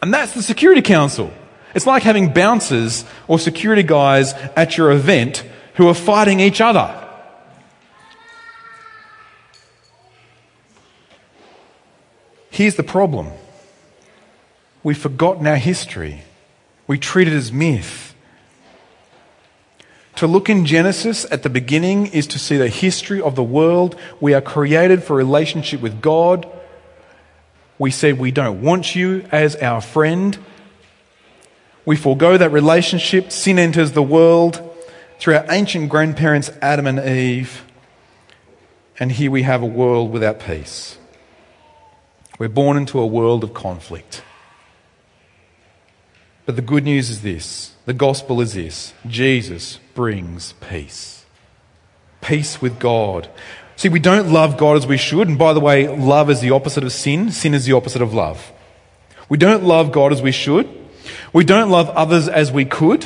And 0.00 0.14
that's 0.14 0.32
the 0.32 0.44
Security 0.44 0.80
Council. 0.80 1.32
It's 1.74 1.84
like 1.84 2.04
having 2.04 2.32
bouncers 2.32 3.04
or 3.26 3.36
security 3.36 3.82
guys 3.82 4.32
at 4.54 4.76
your 4.76 4.92
event 4.92 5.44
who 5.74 5.88
are 5.88 5.94
fighting 5.94 6.38
each 6.38 6.60
other. 6.60 6.94
Here's 12.52 12.76
the 12.76 12.84
problem 12.84 13.32
we've 14.84 14.96
forgotten 14.96 15.48
our 15.48 15.56
history, 15.56 16.22
we 16.86 16.96
treat 16.96 17.26
it 17.26 17.34
as 17.34 17.50
myth. 17.50 18.07
To 20.18 20.26
look 20.26 20.50
in 20.50 20.66
Genesis 20.66 21.24
at 21.30 21.44
the 21.44 21.48
beginning 21.48 22.08
is 22.08 22.26
to 22.26 22.40
see 22.40 22.56
the 22.56 22.66
history 22.66 23.22
of 23.22 23.36
the 23.36 23.42
world. 23.44 23.94
We 24.20 24.34
are 24.34 24.40
created 24.40 25.04
for 25.04 25.14
relationship 25.14 25.80
with 25.80 26.00
God. 26.02 26.44
We 27.78 27.92
said 27.92 28.18
we 28.18 28.32
don't 28.32 28.60
want 28.60 28.96
you 28.96 29.24
as 29.30 29.54
our 29.54 29.80
friend. 29.80 30.36
We 31.84 31.94
forego 31.94 32.36
that 32.36 32.50
relationship. 32.50 33.30
Sin 33.30 33.60
enters 33.60 33.92
the 33.92 34.02
world 34.02 34.60
through 35.20 35.36
our 35.36 35.46
ancient 35.50 35.88
grandparents, 35.88 36.50
Adam 36.60 36.88
and 36.88 36.98
Eve. 36.98 37.64
And 38.98 39.12
here 39.12 39.30
we 39.30 39.44
have 39.44 39.62
a 39.62 39.66
world 39.66 40.10
without 40.10 40.40
peace. 40.40 40.98
We're 42.40 42.48
born 42.48 42.76
into 42.76 42.98
a 42.98 43.06
world 43.06 43.44
of 43.44 43.54
conflict. 43.54 44.24
But 46.48 46.56
the 46.56 46.62
good 46.62 46.84
news 46.84 47.10
is 47.10 47.20
this 47.20 47.74
the 47.84 47.92
gospel 47.92 48.40
is 48.40 48.54
this 48.54 48.94
Jesus 49.06 49.80
brings 49.92 50.54
peace. 50.66 51.26
Peace 52.22 52.62
with 52.62 52.78
God. 52.78 53.28
See, 53.76 53.90
we 53.90 54.00
don't 54.00 54.32
love 54.32 54.56
God 54.56 54.78
as 54.78 54.86
we 54.86 54.96
should. 54.96 55.28
And 55.28 55.38
by 55.38 55.52
the 55.52 55.60
way, 55.60 55.88
love 55.88 56.30
is 56.30 56.40
the 56.40 56.52
opposite 56.52 56.84
of 56.84 56.92
sin, 56.92 57.32
sin 57.32 57.52
is 57.52 57.66
the 57.66 57.74
opposite 57.74 58.00
of 58.00 58.14
love. 58.14 58.50
We 59.28 59.36
don't 59.36 59.64
love 59.64 59.92
God 59.92 60.10
as 60.10 60.22
we 60.22 60.32
should. 60.32 60.66
We 61.34 61.44
don't 61.44 61.68
love 61.68 61.90
others 61.90 62.28
as 62.28 62.50
we 62.50 62.64
could. 62.64 63.04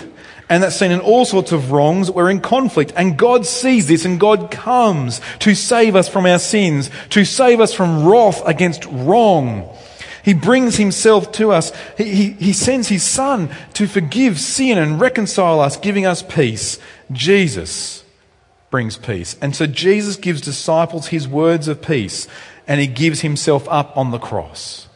And 0.48 0.62
that's 0.62 0.76
seen 0.76 0.92
in 0.92 1.00
all 1.00 1.24
sorts 1.24 1.50
of 1.50 1.72
wrongs. 1.72 2.12
We're 2.12 2.30
in 2.30 2.42
conflict. 2.42 2.92
And 2.94 3.18
God 3.18 3.44
sees 3.44 3.88
this 3.88 4.04
and 4.04 4.20
God 4.20 4.52
comes 4.52 5.20
to 5.40 5.56
save 5.56 5.96
us 5.96 6.08
from 6.08 6.26
our 6.26 6.38
sins, 6.38 6.90
to 7.10 7.24
save 7.24 7.60
us 7.60 7.74
from 7.74 8.06
wrath 8.06 8.40
against 8.46 8.84
wrong. 8.84 9.68
He 10.24 10.34
brings 10.34 10.76
himself 10.76 11.32
to 11.32 11.50
us. 11.50 11.72
He, 11.96 12.14
he, 12.14 12.30
he 12.32 12.52
sends 12.52 12.88
his 12.88 13.02
son 13.02 13.50
to 13.74 13.86
forgive 13.86 14.38
sin 14.38 14.78
and 14.78 15.00
reconcile 15.00 15.60
us, 15.60 15.76
giving 15.76 16.06
us 16.06 16.22
peace. 16.22 16.78
Jesus 17.10 18.04
brings 18.70 18.96
peace. 18.96 19.36
And 19.42 19.54
so 19.54 19.66
Jesus 19.66 20.16
gives 20.16 20.40
disciples 20.40 21.08
his 21.08 21.26
words 21.26 21.68
of 21.68 21.82
peace 21.82 22.28
and 22.66 22.80
he 22.80 22.86
gives 22.86 23.20
himself 23.20 23.68
up 23.68 23.96
on 23.96 24.12
the 24.12 24.18
cross. 24.18 24.88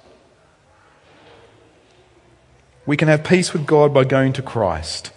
We 2.86 2.96
can 2.96 3.08
have 3.08 3.24
peace 3.24 3.52
with 3.52 3.66
God 3.66 3.92
by 3.92 4.04
going 4.04 4.32
to 4.34 4.42
Christ. 4.42 5.10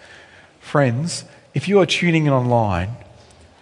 Friends, 0.59 1.23
if 1.53 1.67
you 1.67 1.79
are 1.79 1.85
tuning 1.85 2.25
in 2.25 2.33
online 2.33 2.95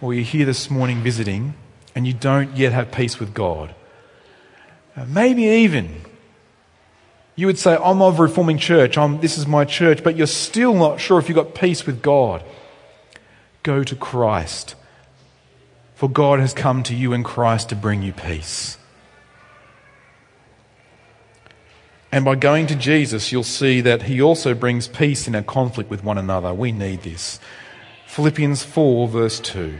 or 0.00 0.14
you're 0.14 0.24
here 0.24 0.46
this 0.46 0.70
morning 0.70 1.02
visiting 1.02 1.54
and 1.94 2.06
you 2.06 2.14
don't 2.14 2.56
yet 2.56 2.72
have 2.72 2.90
peace 2.90 3.20
with 3.20 3.34
God, 3.34 3.74
uh, 4.96 5.04
maybe 5.04 5.44
even 5.44 6.02
you 7.38 7.46
would 7.46 7.56
say, 7.56 7.78
I'm 7.80 8.02
of 8.02 8.18
a 8.18 8.22
reforming 8.22 8.58
church, 8.58 8.98
I'm, 8.98 9.20
this 9.20 9.38
is 9.38 9.46
my 9.46 9.64
church, 9.64 10.02
but 10.02 10.16
you're 10.16 10.26
still 10.26 10.74
not 10.74 10.98
sure 10.98 11.20
if 11.20 11.28
you've 11.28 11.36
got 11.36 11.54
peace 11.54 11.86
with 11.86 12.02
God. 12.02 12.42
Go 13.62 13.84
to 13.84 13.94
Christ. 13.94 14.74
For 15.94 16.08
God 16.08 16.40
has 16.40 16.52
come 16.52 16.82
to 16.82 16.96
you 16.96 17.12
in 17.12 17.22
Christ 17.22 17.68
to 17.68 17.76
bring 17.76 18.02
you 18.02 18.12
peace. 18.12 18.76
And 22.10 22.24
by 22.24 22.34
going 22.34 22.66
to 22.66 22.74
Jesus, 22.74 23.30
you'll 23.30 23.44
see 23.44 23.82
that 23.82 24.02
he 24.02 24.20
also 24.20 24.52
brings 24.52 24.88
peace 24.88 25.28
in 25.28 25.36
our 25.36 25.42
conflict 25.42 25.90
with 25.90 26.02
one 26.02 26.18
another. 26.18 26.52
We 26.52 26.72
need 26.72 27.02
this. 27.02 27.38
Philippians 28.08 28.64
4, 28.64 29.06
verse 29.06 29.38
2. 29.38 29.78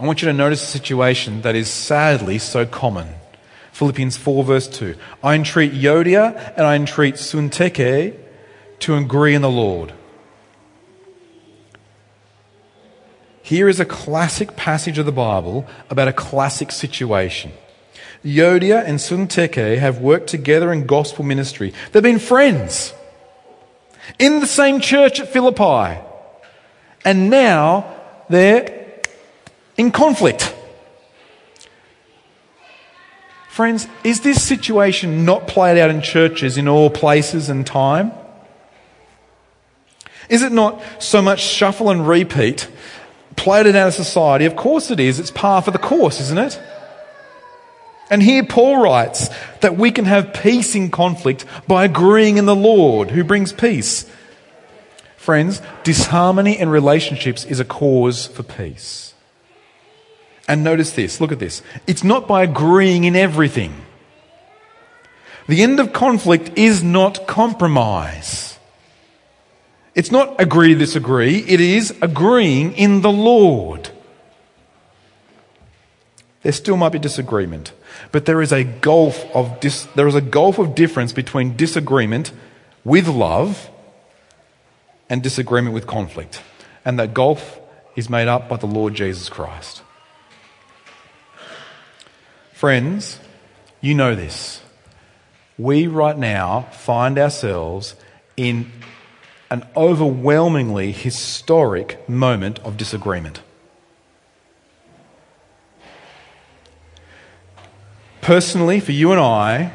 I 0.00 0.04
want 0.04 0.22
you 0.22 0.26
to 0.26 0.34
notice 0.34 0.64
a 0.64 0.66
situation 0.66 1.42
that 1.42 1.54
is 1.54 1.70
sadly 1.70 2.40
so 2.40 2.66
common. 2.66 3.19
Philippians 3.80 4.18
4, 4.18 4.44
verse 4.44 4.68
2. 4.68 4.94
I 5.24 5.34
entreat 5.34 5.72
Euodia 5.72 6.52
and 6.54 6.66
I 6.66 6.76
entreat 6.76 7.14
Syntyche 7.14 8.14
to 8.80 8.94
agree 8.94 9.34
in 9.34 9.40
the 9.40 9.48
Lord. 9.48 9.94
Here 13.40 13.70
is 13.70 13.80
a 13.80 13.86
classic 13.86 14.54
passage 14.54 14.98
of 14.98 15.06
the 15.06 15.12
Bible 15.12 15.66
about 15.88 16.08
a 16.08 16.12
classic 16.12 16.72
situation. 16.72 17.52
Euodia 18.22 18.84
and 18.84 18.98
Syntyche 18.98 19.78
have 19.78 19.96
worked 19.96 20.26
together 20.26 20.74
in 20.74 20.84
gospel 20.84 21.24
ministry. 21.24 21.72
They've 21.92 22.02
been 22.02 22.18
friends 22.18 22.92
in 24.18 24.40
the 24.40 24.46
same 24.46 24.80
church 24.80 25.20
at 25.20 25.32
Philippi. 25.32 26.02
And 27.02 27.30
now 27.30 27.96
they're 28.28 29.00
in 29.78 29.90
conflict. 29.90 30.54
Friends, 33.50 33.88
is 34.04 34.20
this 34.20 34.46
situation 34.46 35.24
not 35.24 35.48
played 35.48 35.76
out 35.76 35.90
in 35.90 36.02
churches 36.02 36.56
in 36.56 36.68
all 36.68 36.88
places 36.88 37.48
and 37.48 37.66
time? 37.66 38.12
Is 40.28 40.42
it 40.42 40.52
not 40.52 40.80
so 41.00 41.20
much 41.20 41.40
shuffle 41.40 41.90
and 41.90 42.06
repeat 42.06 42.68
played 43.34 43.66
out 43.66 43.86
in 43.86 43.90
society? 43.90 44.44
Of 44.44 44.54
course 44.54 44.92
it 44.92 45.00
is. 45.00 45.18
It's 45.18 45.32
par 45.32 45.62
for 45.62 45.72
the 45.72 45.78
course, 45.78 46.20
isn't 46.20 46.38
it? 46.38 46.62
And 48.08 48.22
here 48.22 48.44
Paul 48.44 48.84
writes 48.84 49.30
that 49.62 49.76
we 49.76 49.90
can 49.90 50.04
have 50.04 50.32
peace 50.32 50.76
in 50.76 50.92
conflict 50.92 51.44
by 51.66 51.86
agreeing 51.86 52.36
in 52.36 52.46
the 52.46 52.54
Lord 52.54 53.10
who 53.10 53.24
brings 53.24 53.52
peace. 53.52 54.08
Friends, 55.16 55.60
disharmony 55.82 56.56
in 56.56 56.68
relationships 56.68 57.44
is 57.44 57.58
a 57.58 57.64
cause 57.64 58.28
for 58.28 58.44
peace. 58.44 59.09
And 60.50 60.64
notice 60.64 60.90
this, 60.90 61.20
look 61.20 61.30
at 61.30 61.38
this. 61.38 61.62
It's 61.86 62.02
not 62.02 62.26
by 62.26 62.42
agreeing 62.42 63.04
in 63.04 63.14
everything. 63.14 63.72
The 65.46 65.62
end 65.62 65.78
of 65.78 65.92
conflict 65.92 66.58
is 66.58 66.82
not 66.82 67.28
compromise. 67.28 68.58
It's 69.94 70.10
not 70.10 70.40
agree 70.40 70.70
to 70.70 70.74
disagree, 70.74 71.38
it 71.38 71.60
is 71.60 71.94
agreeing 72.02 72.72
in 72.72 73.02
the 73.02 73.12
Lord. 73.12 73.90
There 76.42 76.50
still 76.50 76.76
might 76.76 76.90
be 76.90 76.98
disagreement. 76.98 77.72
But 78.10 78.26
there 78.26 78.42
is 78.42 78.50
a 78.50 78.64
gulf 78.64 79.24
of 79.32 79.60
dis- 79.60 79.86
there 79.94 80.08
is 80.08 80.16
a 80.16 80.20
gulf 80.20 80.58
of 80.58 80.74
difference 80.74 81.12
between 81.12 81.56
disagreement 81.56 82.32
with 82.82 83.06
love 83.06 83.70
and 85.08 85.22
disagreement 85.22 85.74
with 85.74 85.86
conflict. 85.86 86.42
And 86.84 86.98
that 86.98 87.14
gulf 87.14 87.60
is 87.94 88.10
made 88.10 88.26
up 88.26 88.48
by 88.48 88.56
the 88.56 88.66
Lord 88.66 88.94
Jesus 88.94 89.28
Christ. 89.28 89.82
Friends, 92.60 93.18
you 93.80 93.94
know 93.94 94.14
this. 94.14 94.60
We 95.56 95.86
right 95.86 96.18
now 96.18 96.68
find 96.72 97.18
ourselves 97.18 97.94
in 98.36 98.70
an 99.50 99.64
overwhelmingly 99.74 100.92
historic 100.92 102.06
moment 102.06 102.58
of 102.58 102.76
disagreement. 102.76 103.40
Personally, 108.20 108.78
for 108.78 108.92
you 108.92 109.10
and 109.10 109.20
I, 109.22 109.72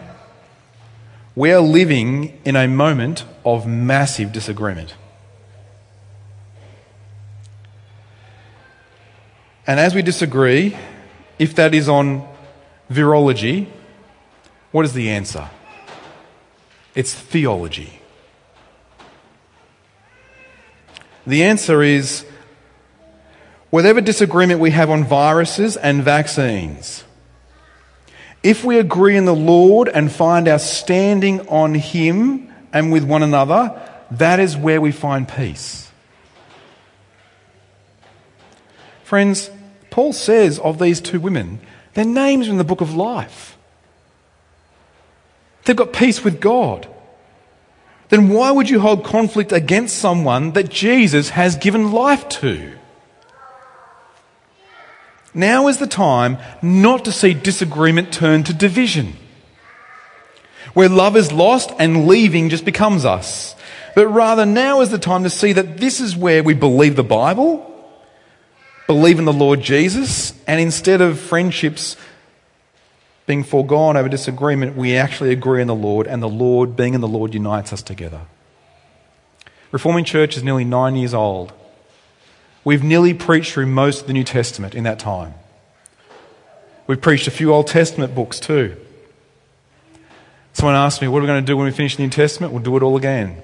we 1.35 1.51
are 1.51 1.61
living 1.61 2.39
in 2.45 2.55
a 2.55 2.67
moment 2.67 3.25
of 3.43 3.65
massive 3.65 4.31
disagreement. 4.31 4.93
And 9.65 9.79
as 9.79 9.95
we 9.95 10.03
disagree, 10.03 10.77
if 11.39 11.55
that 11.55 11.73
is 11.73 11.89
on 11.89 12.34
virology, 12.89 13.67
What 14.71 14.85
is 14.85 14.93
the 14.93 15.09
answer? 15.09 15.49
It's 16.93 17.13
theology. 17.13 18.01
The 21.25 21.43
answer 21.43 21.81
is 21.81 22.25
whatever 23.69 24.01
disagreement 24.01 24.59
we 24.59 24.71
have 24.71 24.89
on 24.89 25.03
viruses 25.03 25.75
and 25.77 26.03
vaccines, 26.03 27.03
if 28.43 28.63
we 28.63 28.77
agree 28.77 29.17
in 29.17 29.25
the 29.25 29.35
Lord 29.35 29.89
and 29.89 30.11
find 30.11 30.47
our 30.47 30.59
standing 30.59 31.47
on 31.47 31.73
Him 31.73 32.53
and 32.71 32.91
with 32.91 33.03
one 33.03 33.23
another, 33.23 33.81
that 34.11 34.39
is 34.39 34.55
where 34.55 34.79
we 34.79 34.91
find 34.91 35.27
peace. 35.27 35.89
Friends, 39.03 39.49
Paul 39.95 40.11
says 40.11 40.59
of 40.59 40.77
these 40.77 40.99
two 40.99 41.21
women, 41.21 41.61
their 41.93 42.03
names 42.03 42.49
are 42.49 42.51
in 42.51 42.57
the 42.57 42.65
book 42.65 42.81
of 42.81 42.93
life. 42.93 43.57
They've 45.63 45.73
got 45.73 45.93
peace 45.93 46.21
with 46.21 46.41
God. 46.41 46.85
Then 48.09 48.27
why 48.27 48.51
would 48.51 48.69
you 48.69 48.81
hold 48.81 49.05
conflict 49.05 49.53
against 49.53 49.97
someone 49.97 50.51
that 50.51 50.67
Jesus 50.67 51.29
has 51.29 51.55
given 51.55 51.93
life 51.93 52.27
to? 52.41 52.73
Now 55.33 55.69
is 55.69 55.77
the 55.77 55.87
time 55.87 56.39
not 56.61 57.05
to 57.05 57.13
see 57.13 57.33
disagreement 57.33 58.11
turn 58.11 58.43
to 58.43 58.53
division, 58.53 59.13
where 60.73 60.89
love 60.89 61.15
is 61.15 61.31
lost 61.31 61.71
and 61.79 62.05
leaving 62.05 62.49
just 62.49 62.65
becomes 62.65 63.05
us. 63.05 63.55
But 63.95 64.07
rather, 64.07 64.45
now 64.45 64.81
is 64.81 64.89
the 64.89 64.97
time 64.97 65.23
to 65.23 65.29
see 65.29 65.53
that 65.53 65.77
this 65.77 66.01
is 66.01 66.17
where 66.17 66.43
we 66.43 66.53
believe 66.53 66.97
the 66.97 67.03
Bible, 67.05 67.71
believe 68.87 69.19
in 69.19 69.25
the 69.25 69.33
Lord 69.33 69.61
Jesus, 69.61 70.33
and 70.47 70.59
instead 70.59 71.01
of 71.01 71.19
friendships 71.19 71.97
being 73.25 73.43
foregone 73.43 73.97
over 73.97 74.07
disagreement, 74.07 74.75
we 74.75 74.95
actually 74.95 75.31
agree 75.31 75.61
in 75.61 75.67
the 75.67 75.75
Lord, 75.75 76.07
and 76.07 76.21
the 76.21 76.29
Lord, 76.29 76.75
being 76.75 76.93
in 76.93 77.01
the 77.01 77.07
Lord, 77.07 77.33
unites 77.33 77.73
us 77.73 77.81
together. 77.81 78.21
Reforming 79.71 80.05
Church 80.05 80.37
is 80.37 80.43
nearly 80.43 80.63
nine 80.63 80.95
years 80.95 81.13
old. 81.13 81.51
We've 82.63 82.83
nearly 82.83 83.13
preached 83.13 83.53
through 83.53 83.67
most 83.67 84.01
of 84.01 84.07
the 84.07 84.13
New 84.13 84.23
Testament 84.23 84.75
in 84.75 84.83
that 84.83 84.99
time. 84.99 85.33
We've 86.87 87.01
preached 87.01 87.27
a 87.27 87.31
few 87.31 87.51
Old 87.51 87.67
Testament 87.67 88.13
books 88.13 88.39
too. 88.39 88.77
Someone 90.53 90.75
asked 90.75 91.01
me, 91.01 91.07
What 91.07 91.19
are 91.19 91.21
we 91.21 91.27
going 91.27 91.43
to 91.43 91.45
do 91.45 91.57
when 91.57 91.65
we 91.65 91.71
finish 91.71 91.95
the 91.95 92.03
New 92.03 92.09
Testament? 92.09 92.53
We'll 92.53 92.63
do 92.63 92.77
it 92.77 92.83
all 92.83 92.95
again. 92.95 93.41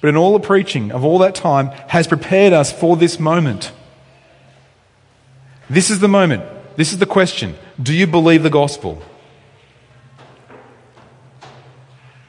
But 0.00 0.08
in 0.08 0.16
all 0.16 0.32
the 0.32 0.46
preaching 0.46 0.92
of 0.92 1.04
all 1.04 1.18
that 1.18 1.34
time 1.34 1.68
has 1.88 2.06
prepared 2.06 2.52
us 2.52 2.72
for 2.72 2.96
this 2.96 3.18
moment. 3.18 3.72
This 5.72 5.88
is 5.88 6.00
the 6.00 6.08
moment. 6.08 6.44
This 6.76 6.92
is 6.92 6.98
the 6.98 7.06
question. 7.06 7.56
Do 7.82 7.94
you 7.94 8.06
believe 8.06 8.42
the 8.42 8.50
gospel? 8.50 9.00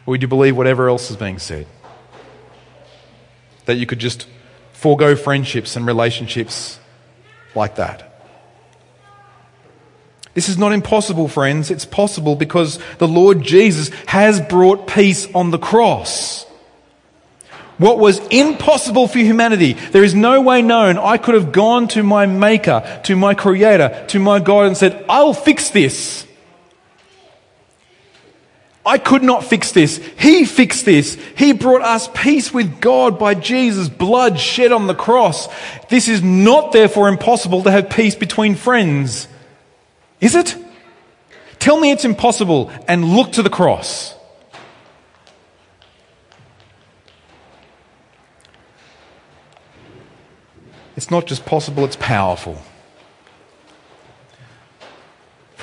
Or 0.06 0.18
do 0.18 0.22
you 0.22 0.30
believe 0.30 0.56
whatever 0.56 0.88
else 0.88 1.12
is 1.12 1.18
being 1.18 1.40
said? 1.40 1.68
That 3.66 3.76
you 3.76 3.86
could 3.86 4.00
just 4.00 4.28
forego 4.72 5.18
friendships 5.18 5.76
and 5.76 5.86
relationships 5.86 6.80
like 7.54 7.76
that. 7.76 8.18
This 10.36 10.48
is 10.48 10.58
not 10.58 10.72
impossible, 10.72 11.28
friends. 11.28 11.70
It's 11.70 11.84
possible 11.84 12.38
because 12.38 12.80
the 12.98 13.10
Lord 13.10 13.42
Jesus 13.42 13.90
has 14.08 14.40
brought 14.40 14.88
peace 14.88 15.28
on 15.36 15.52
the 15.52 15.60
cross. 15.60 16.46
What 17.84 18.00
was 18.00 18.26
impossible 18.30 19.10
for 19.10 19.20
humanity, 19.20 19.74
there 19.74 20.06
is 20.06 20.16
no 20.16 20.40
way 20.40 20.62
known 20.62 20.98
I 20.98 21.18
could 21.18 21.36
have 21.36 21.52
gone 21.52 21.90
to 21.90 22.02
my 22.02 22.26
Maker, 22.26 23.02
to 23.04 23.18
my 23.18 23.34
Creator, 23.34 24.06
to 24.08 24.20
my 24.20 24.40
God 24.40 24.68
and 24.68 24.78
said, 24.78 25.04
I'll 25.10 25.34
fix 25.34 25.70
this. 25.70 26.26
I 28.86 28.98
could 28.98 29.22
not 29.22 29.44
fix 29.44 29.74
this. 29.74 29.98
He 30.18 30.46
fixed 30.46 30.86
this. 30.86 31.22
He 31.36 31.52
brought 31.52 31.82
us 31.82 32.08
peace 32.14 32.54
with 32.54 32.80
God 32.80 33.20
by 33.20 33.34
Jesus' 33.34 33.90
blood 33.90 34.40
shed 34.40 34.72
on 34.72 34.88
the 34.88 34.96
cross. 34.96 35.50
This 35.90 36.08
is 36.08 36.24
not 36.24 36.72
therefore 36.72 37.10
impossible 37.10 37.64
to 37.64 37.72
have 37.72 37.90
peace 37.90 38.16
between 38.16 38.56
friends. 38.56 39.28
Is 40.22 40.36
it? 40.36 40.56
Tell 41.60 41.78
me 41.78 41.92
it's 41.92 42.06
impossible 42.06 42.72
and 42.88 43.04
look 43.04 43.34
to 43.34 43.44
the 43.44 43.50
cross. 43.50 44.16
It's 50.96 51.10
not 51.12 51.26
just 51.26 51.46
possible, 51.46 51.86
it's 51.86 51.96
powerful 51.96 52.62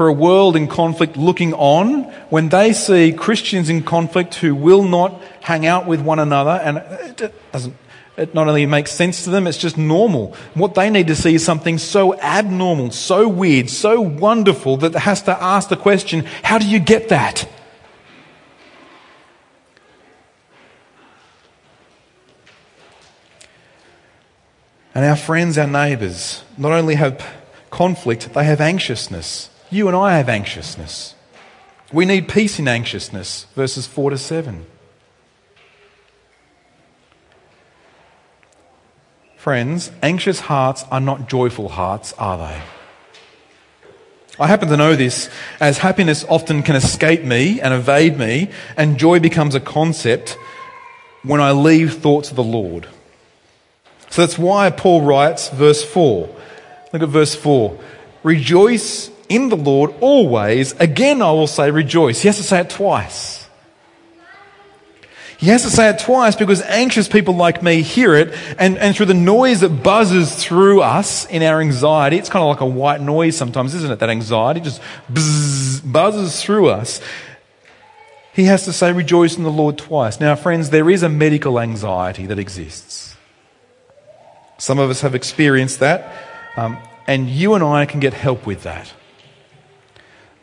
for 0.00 0.08
a 0.08 0.12
world 0.14 0.56
in 0.56 0.66
conflict 0.66 1.18
looking 1.18 1.52
on, 1.52 2.04
when 2.30 2.48
they 2.48 2.72
see 2.72 3.12
Christians 3.12 3.68
in 3.68 3.82
conflict 3.82 4.36
who 4.36 4.54
will 4.54 4.82
not 4.82 5.20
hang 5.42 5.66
out 5.66 5.86
with 5.86 6.00
one 6.00 6.18
another, 6.18 6.52
and 6.52 6.78
it 6.78 7.34
doesn't, 7.52 7.76
it 8.16 8.34
not 8.34 8.48
only 8.48 8.64
makes 8.64 8.92
sense 8.92 9.24
to 9.24 9.30
them, 9.30 9.46
it's 9.46 9.58
just 9.58 9.76
normal. 9.76 10.34
What 10.54 10.74
they 10.74 10.88
need 10.88 11.08
to 11.08 11.14
see 11.14 11.34
is 11.34 11.44
something 11.44 11.76
so 11.76 12.18
abnormal, 12.18 12.92
so 12.92 13.28
weird, 13.28 13.68
so 13.68 14.00
wonderful 14.00 14.78
that 14.78 14.94
it 14.94 15.00
has 15.00 15.20
to 15.24 15.38
ask 15.38 15.68
the 15.68 15.76
question, 15.76 16.24
how 16.42 16.56
do 16.56 16.66
you 16.66 16.78
get 16.78 17.10
that? 17.10 17.46
And 24.94 25.04
our 25.04 25.16
friends, 25.16 25.56
our 25.56 25.66
neighbours, 25.66 26.42
not 26.58 26.72
only 26.72 26.96
have 26.96 27.24
conflict, 27.70 28.32
they 28.34 28.44
have 28.44 28.60
anxiousness. 28.60 29.50
You 29.70 29.86
and 29.86 29.96
I 29.96 30.16
have 30.16 30.28
anxiousness. 30.28 31.14
We 31.92 32.04
need 32.04 32.28
peace 32.28 32.58
in 32.58 32.66
anxiousness, 32.66 33.46
verses 33.54 33.86
4 33.86 34.10
to 34.10 34.18
7. 34.18 34.66
Friends, 39.36 39.90
anxious 40.02 40.40
hearts 40.40 40.84
are 40.90 41.00
not 41.00 41.28
joyful 41.28 41.70
hearts, 41.70 42.12
are 42.18 42.36
they? 42.36 42.62
I 44.38 44.46
happen 44.46 44.68
to 44.68 44.76
know 44.76 44.96
this 44.96 45.28
as 45.60 45.78
happiness 45.78 46.24
often 46.28 46.62
can 46.62 46.76
escape 46.76 47.22
me 47.22 47.60
and 47.60 47.72
evade 47.74 48.18
me, 48.18 48.50
and 48.76 48.98
joy 48.98 49.18
becomes 49.18 49.54
a 49.54 49.60
concept 49.60 50.36
when 51.22 51.40
I 51.40 51.52
leave 51.52 51.94
thoughts 51.94 52.30
of 52.30 52.36
the 52.36 52.42
Lord. 52.42 52.86
So 54.10 54.22
that's 54.22 54.38
why 54.38 54.70
Paul 54.70 55.02
writes, 55.02 55.48
verse 55.48 55.84
4. 55.84 56.28
Look 56.92 57.02
at 57.02 57.08
verse 57.08 57.34
4. 57.34 57.78
Rejoice 58.22 59.10
in 59.28 59.48
the 59.48 59.56
Lord 59.56 59.94
always. 60.00 60.72
Again, 60.72 61.22
I 61.22 61.30
will 61.30 61.46
say 61.46 61.70
rejoice. 61.70 62.20
He 62.20 62.28
has 62.28 62.36
to 62.36 62.42
say 62.42 62.60
it 62.60 62.70
twice. 62.70 63.40
He 65.38 65.46
has 65.46 65.62
to 65.62 65.70
say 65.70 65.88
it 65.88 66.00
twice 66.00 66.36
because 66.36 66.60
anxious 66.60 67.08
people 67.08 67.34
like 67.34 67.62
me 67.62 67.80
hear 67.80 68.14
it, 68.14 68.34
and, 68.58 68.76
and 68.76 68.94
through 68.94 69.06
the 69.06 69.14
noise 69.14 69.60
that 69.60 69.70
buzzes 69.70 70.34
through 70.34 70.82
us 70.82 71.24
in 71.24 71.42
our 71.42 71.62
anxiety, 71.62 72.18
it's 72.18 72.28
kind 72.28 72.42
of 72.42 72.48
like 72.50 72.60
a 72.60 72.66
white 72.66 73.00
noise 73.00 73.38
sometimes, 73.38 73.74
isn't 73.74 73.90
it? 73.90 74.00
That 74.00 74.10
anxiety 74.10 74.60
just 74.60 74.82
buzz, 75.08 75.80
buzzes 75.80 76.42
through 76.42 76.68
us. 76.68 77.00
He 78.34 78.44
has 78.44 78.64
to 78.64 78.72
say 78.74 78.92
rejoice 78.92 79.38
in 79.38 79.44
the 79.44 79.50
Lord 79.50 79.78
twice. 79.78 80.20
Now, 80.20 80.34
friends, 80.34 80.68
there 80.68 80.90
is 80.90 81.02
a 81.02 81.08
medical 81.08 81.58
anxiety 81.58 82.26
that 82.26 82.38
exists. 82.38 83.09
Some 84.60 84.78
of 84.78 84.90
us 84.90 85.00
have 85.00 85.14
experienced 85.14 85.80
that, 85.80 86.12
um, 86.54 86.76
and 87.06 87.30
you 87.30 87.54
and 87.54 87.64
I 87.64 87.86
can 87.86 87.98
get 87.98 88.12
help 88.12 88.44
with 88.44 88.64
that. 88.64 88.92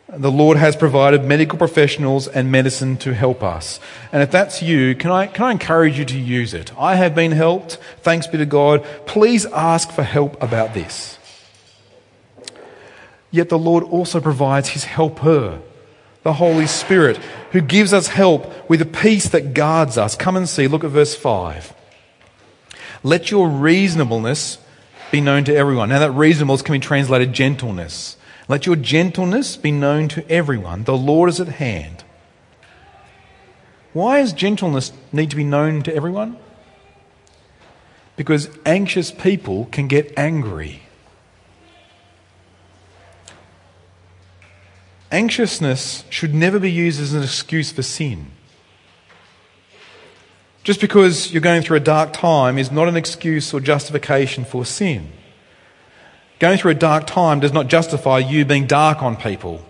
The 0.10 0.32
Lord 0.32 0.58
has 0.58 0.76
provided 0.76 1.24
medical 1.24 1.60
professionals 1.60 2.28
and 2.28 2.52
medicine 2.52 2.98
to 2.98 3.14
help 3.14 3.44
us. 3.44 3.80
And 4.12 4.24
if 4.24 4.32
that's 4.32 4.64
you, 4.64 4.96
can 4.96 5.12
I, 5.12 5.28
can 5.28 5.46
I 5.46 5.52
encourage 5.52 6.00
you 6.00 6.06
to 6.06 6.18
use 6.18 6.56
it? 6.56 6.72
I 6.80 6.96
have 6.96 7.14
been 7.14 7.32
helped. 7.32 7.78
Thanks 8.02 8.26
be 8.26 8.40
to 8.40 8.46
God. 8.48 8.84
Please 9.06 9.46
ask 9.46 9.92
for 9.92 10.02
help 10.02 10.42
about 10.42 10.74
this. 10.74 11.20
Yet 13.30 13.50
the 13.50 13.60
Lord 13.60 13.84
also 13.84 14.20
provides 14.20 14.70
his 14.70 14.86
helper, 14.86 15.62
the 16.24 16.34
Holy 16.34 16.66
Spirit, 16.66 17.18
who 17.52 17.62
gives 17.62 17.94
us 17.94 18.08
help 18.08 18.68
with 18.68 18.82
a 18.82 18.86
peace 18.86 19.30
that 19.30 19.54
guards 19.54 19.96
us. 19.96 20.16
Come 20.16 20.36
and 20.36 20.50
see. 20.50 20.68
Look 20.68 20.84
at 20.84 20.90
verse 20.90 21.14
5. 21.14 21.76
Let 23.08 23.32
your 23.32 23.48
reasonableness 23.48 24.58
be 25.12 25.22
known 25.22 25.46
to 25.46 25.56
everyone. 25.56 25.88
Now, 25.88 26.00
that 26.00 26.12
reasonableness 26.12 26.62
can 26.62 26.74
be 26.74 26.80
translated 26.80 27.32
gentleness. 27.32 28.18
Let 28.50 28.66
your 28.66 28.76
gentleness 28.76 29.56
be 29.56 29.72
known 29.72 30.10
to 30.10 30.30
everyone. 30.30 30.84
The 30.84 30.98
Lord 30.98 31.30
is 31.30 31.40
at 31.40 31.48
hand. 31.48 32.04
Why 33.94 34.20
does 34.20 34.34
gentleness 34.34 34.92
need 35.14 35.30
to 35.30 35.38
be 35.38 35.46
known 35.46 35.84
to 35.84 35.96
everyone? 35.96 36.36
Because 38.18 38.50
anxious 38.66 39.10
people 39.10 39.70
can 39.72 39.88
get 39.88 40.12
angry. 40.18 40.82
Anxiousness 45.14 46.04
should 46.10 46.34
never 46.34 46.60
be 46.60 46.70
used 46.70 47.00
as 47.00 47.14
an 47.14 47.24
excuse 47.24 47.72
for 47.72 47.84
sin. 47.84 48.32
Just 50.68 50.82
because 50.82 51.32
you're 51.32 51.40
going 51.40 51.62
through 51.62 51.78
a 51.78 51.80
dark 51.80 52.12
time 52.12 52.58
is 52.58 52.74
not 52.74 52.90
an 52.90 52.98
excuse 52.98 53.54
or 53.54 53.62
justification 53.62 54.44
for 54.44 54.66
sin. 54.66 55.08
Going 56.40 56.58
through 56.58 56.72
a 56.72 56.76
dark 56.76 57.08
time 57.08 57.40
does 57.40 57.54
not 57.54 57.70
justify 57.70 58.18
you 58.18 58.44
being 58.44 58.68
dark 58.68 59.02
on 59.02 59.16
people. 59.16 59.66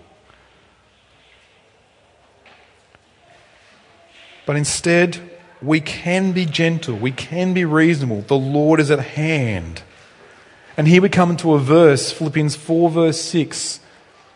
But 4.44 4.56
instead, 4.56 5.20
we 5.62 5.80
can 5.80 6.32
be 6.32 6.44
gentle, 6.44 6.96
we 6.96 7.12
can 7.12 7.54
be 7.54 7.64
reasonable. 7.64 8.22
The 8.22 8.34
Lord 8.34 8.80
is 8.80 8.90
at 8.90 8.98
hand. 8.98 9.82
And 10.76 10.88
here 10.88 11.00
we 11.00 11.10
come 11.10 11.36
to 11.36 11.54
a 11.54 11.60
verse, 11.60 12.10
Philippians 12.10 12.56
4, 12.56 12.90
verse 12.90 13.20
6. 13.20 13.78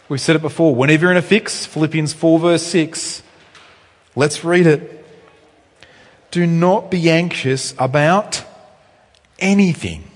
We've 0.08 0.20
said 0.20 0.36
it 0.36 0.42
before. 0.42 0.76
Whenever 0.76 1.06
you're 1.06 1.10
in 1.10 1.16
a 1.16 1.22
fix, 1.22 1.66
Philippians 1.66 2.12
4, 2.12 2.38
verse 2.38 2.62
6. 2.62 3.24
Let's 4.14 4.44
read 4.44 4.68
it. 4.68 5.01
Do 6.32 6.46
not 6.46 6.90
be 6.90 7.08
anxious 7.08 7.74
about 7.78 8.42
anything, 9.38 10.10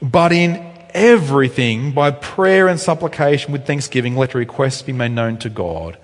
but 0.00 0.32
in 0.32 0.64
everything, 0.90 1.92
by 1.92 2.10
prayer 2.12 2.68
and 2.68 2.80
supplication 2.80 3.52
with 3.52 3.66
thanksgiving, 3.66 4.16
let 4.16 4.32
your 4.32 4.38
requests 4.38 4.82
be 4.82 4.92
made 4.92 5.12
known 5.12 5.36
to 5.38 5.50
God. 5.50 5.98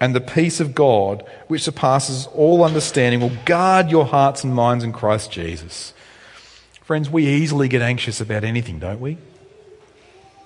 And 0.00 0.14
the 0.14 0.20
peace 0.20 0.60
of 0.60 0.74
God, 0.74 1.24
which 1.48 1.64
surpasses 1.64 2.28
all 2.28 2.62
understanding, 2.62 3.20
will 3.20 3.36
guard 3.44 3.90
your 3.90 4.06
hearts 4.06 4.44
and 4.44 4.54
minds 4.54 4.84
in 4.84 4.92
Christ 4.92 5.32
Jesus. 5.32 5.92
Friends, 6.84 7.10
we 7.10 7.26
easily 7.26 7.68
get 7.68 7.82
anxious 7.82 8.20
about 8.20 8.44
anything, 8.44 8.78
don't 8.78 9.00
we? 9.00 9.18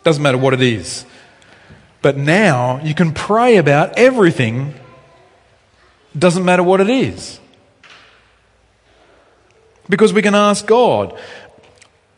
Doesn't 0.05 0.23
matter 0.23 0.39
what 0.39 0.55
it 0.55 0.63
is. 0.63 1.05
But 2.01 2.17
now 2.17 2.83
you 2.83 2.95
can 2.95 3.13
pray 3.13 3.59
about 3.59 3.99
everything, 3.99 4.75
doesn't 6.17 6.45
matter 6.45 6.63
what 6.63 6.81
it 6.81 6.91
is. 6.91 7.41
Because 9.89 10.13
we 10.13 10.23
can 10.23 10.35
ask 10.35 10.67
God. 10.67 11.19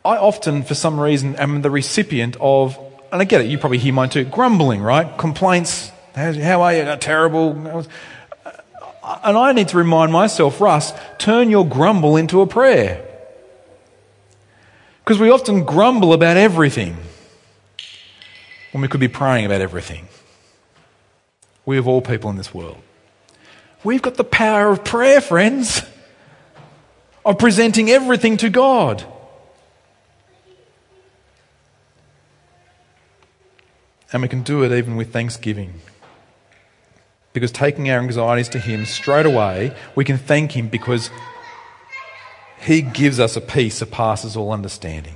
I 0.03 0.17
often, 0.17 0.63
for 0.63 0.75
some 0.75 0.99
reason, 0.99 1.35
am 1.35 1.61
the 1.61 1.71
recipient 1.71 2.37
of, 2.39 2.77
and 3.11 3.21
I 3.21 3.25
get 3.25 3.41
it, 3.41 3.47
you 3.47 3.57
probably 3.57 3.79
hear 3.79 3.93
mine 3.93 4.09
too, 4.09 4.23
grumbling, 4.23 4.81
right? 4.81 5.17
Complaints. 5.17 5.91
How 6.13 6.61
are 6.61 6.73
you? 6.73 6.95
Terrible. 6.97 7.67
Uh, 7.67 9.19
and 9.23 9.37
I 9.37 9.51
need 9.51 9.69
to 9.69 9.77
remind 9.77 10.11
myself, 10.11 10.61
Russ, 10.61 10.93
turn 11.17 11.49
your 11.49 11.67
grumble 11.67 12.17
into 12.17 12.41
a 12.41 12.47
prayer. 12.47 13.03
Because 15.03 15.19
we 15.19 15.29
often 15.29 15.65
grumble 15.65 16.13
about 16.13 16.37
everything 16.37 16.97
when 18.71 18.81
we 18.81 18.87
could 18.87 18.99
be 18.99 19.07
praying 19.07 19.45
about 19.45 19.61
everything. 19.61 20.07
We, 21.65 21.77
of 21.77 21.87
all 21.87 22.01
people 22.01 22.29
in 22.29 22.37
this 22.37 22.53
world. 22.53 22.77
We've 23.85 24.01
got 24.01 24.15
the 24.15 24.23
power 24.25 24.71
of 24.71 24.83
prayer, 24.83 25.21
friends, 25.21 25.83
of 27.23 27.37
presenting 27.37 27.89
everything 27.89 28.35
to 28.37 28.49
God. 28.49 29.05
And 34.11 34.21
we 34.21 34.27
can 34.27 34.43
do 34.43 34.63
it 34.63 34.71
even 34.71 34.95
with 34.95 35.13
thanksgiving. 35.13 35.75
Because 37.31 37.51
taking 37.51 37.89
our 37.89 37.99
anxieties 37.99 38.49
to 38.49 38.59
Him 38.59 38.85
straight 38.85 39.25
away, 39.25 39.75
we 39.95 40.03
can 40.03 40.17
thank 40.17 40.53
Him 40.53 40.67
because 40.67 41.09
he 42.65 42.81
gives 42.81 43.19
us 43.19 43.35
a 43.35 43.41
peace 43.41 43.77
that 43.79 43.91
passes 43.91 44.35
all 44.35 44.51
understanding. 44.51 45.13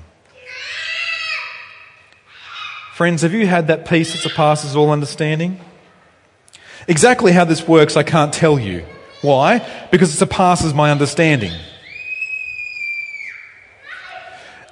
Friends, 2.94 3.24
have 3.24 3.34
you 3.34 3.48
had 3.48 3.66
that 3.68 3.88
peace 3.88 4.12
that 4.12 4.20
surpasses 4.20 4.76
all 4.76 4.92
understanding? 4.92 5.60
Exactly 6.90 7.32
how 7.32 7.46
this 7.46 7.68
works, 7.68 7.96
I 7.96 8.02
can't 8.02 8.34
tell 8.34 8.60
you. 8.60 8.84
Why? 9.22 9.60
Because 9.92 10.12
it 10.12 10.18
surpasses 10.18 10.74
my 10.74 10.90
understanding. 10.90 11.54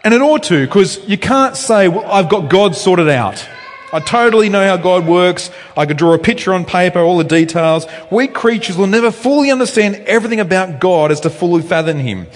And 0.04 0.16
it 0.16 0.22
ought 0.22 0.44
to, 0.44 0.66
because 0.66 1.08
you 1.08 1.20
can't 1.20 1.56
say, 1.56 1.88
well, 1.88 2.10
I've 2.10 2.28
got 2.28 2.50
God 2.50 2.76
sorted 2.76 3.08
out. 3.08 3.48
I 3.94 4.00
totally 4.00 4.50
know 4.50 4.66
how 4.66 4.78
God 4.78 5.06
works. 5.06 5.52
I 5.78 5.86
could 5.86 5.98
draw 5.98 6.14
a 6.14 6.20
picture 6.20 6.56
on 6.56 6.66
paper, 6.66 7.00
all 7.00 7.18
the 7.18 7.24
details. 7.24 7.86
We 8.12 8.28
creatures 8.28 8.78
will 8.78 8.88
never 8.88 9.12
fully 9.12 9.52
understand 9.52 9.98
everything 10.08 10.40
about 10.40 10.80
God 10.80 11.12
as 11.12 11.20
to 11.22 11.30
fully 11.30 11.62
fathom 11.62 12.00
Him. 12.00 12.28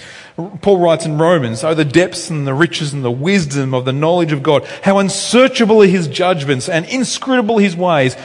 Paul 0.62 0.78
writes 0.78 1.04
in 1.04 1.18
Romans, 1.18 1.62
Oh, 1.64 1.74
the 1.74 1.84
depths 1.84 2.30
and 2.30 2.46
the 2.46 2.54
riches 2.54 2.92
and 2.92 3.04
the 3.04 3.10
wisdom 3.10 3.74
of 3.74 3.84
the 3.84 3.92
knowledge 3.92 4.32
of 4.32 4.42
God. 4.42 4.64
How 4.82 4.98
unsearchable 4.98 5.82
are 5.82 5.86
His 5.86 6.08
judgments 6.08 6.68
and 6.68 6.86
inscrutable 6.86 7.58
His 7.58 7.76
ways. 7.76 8.16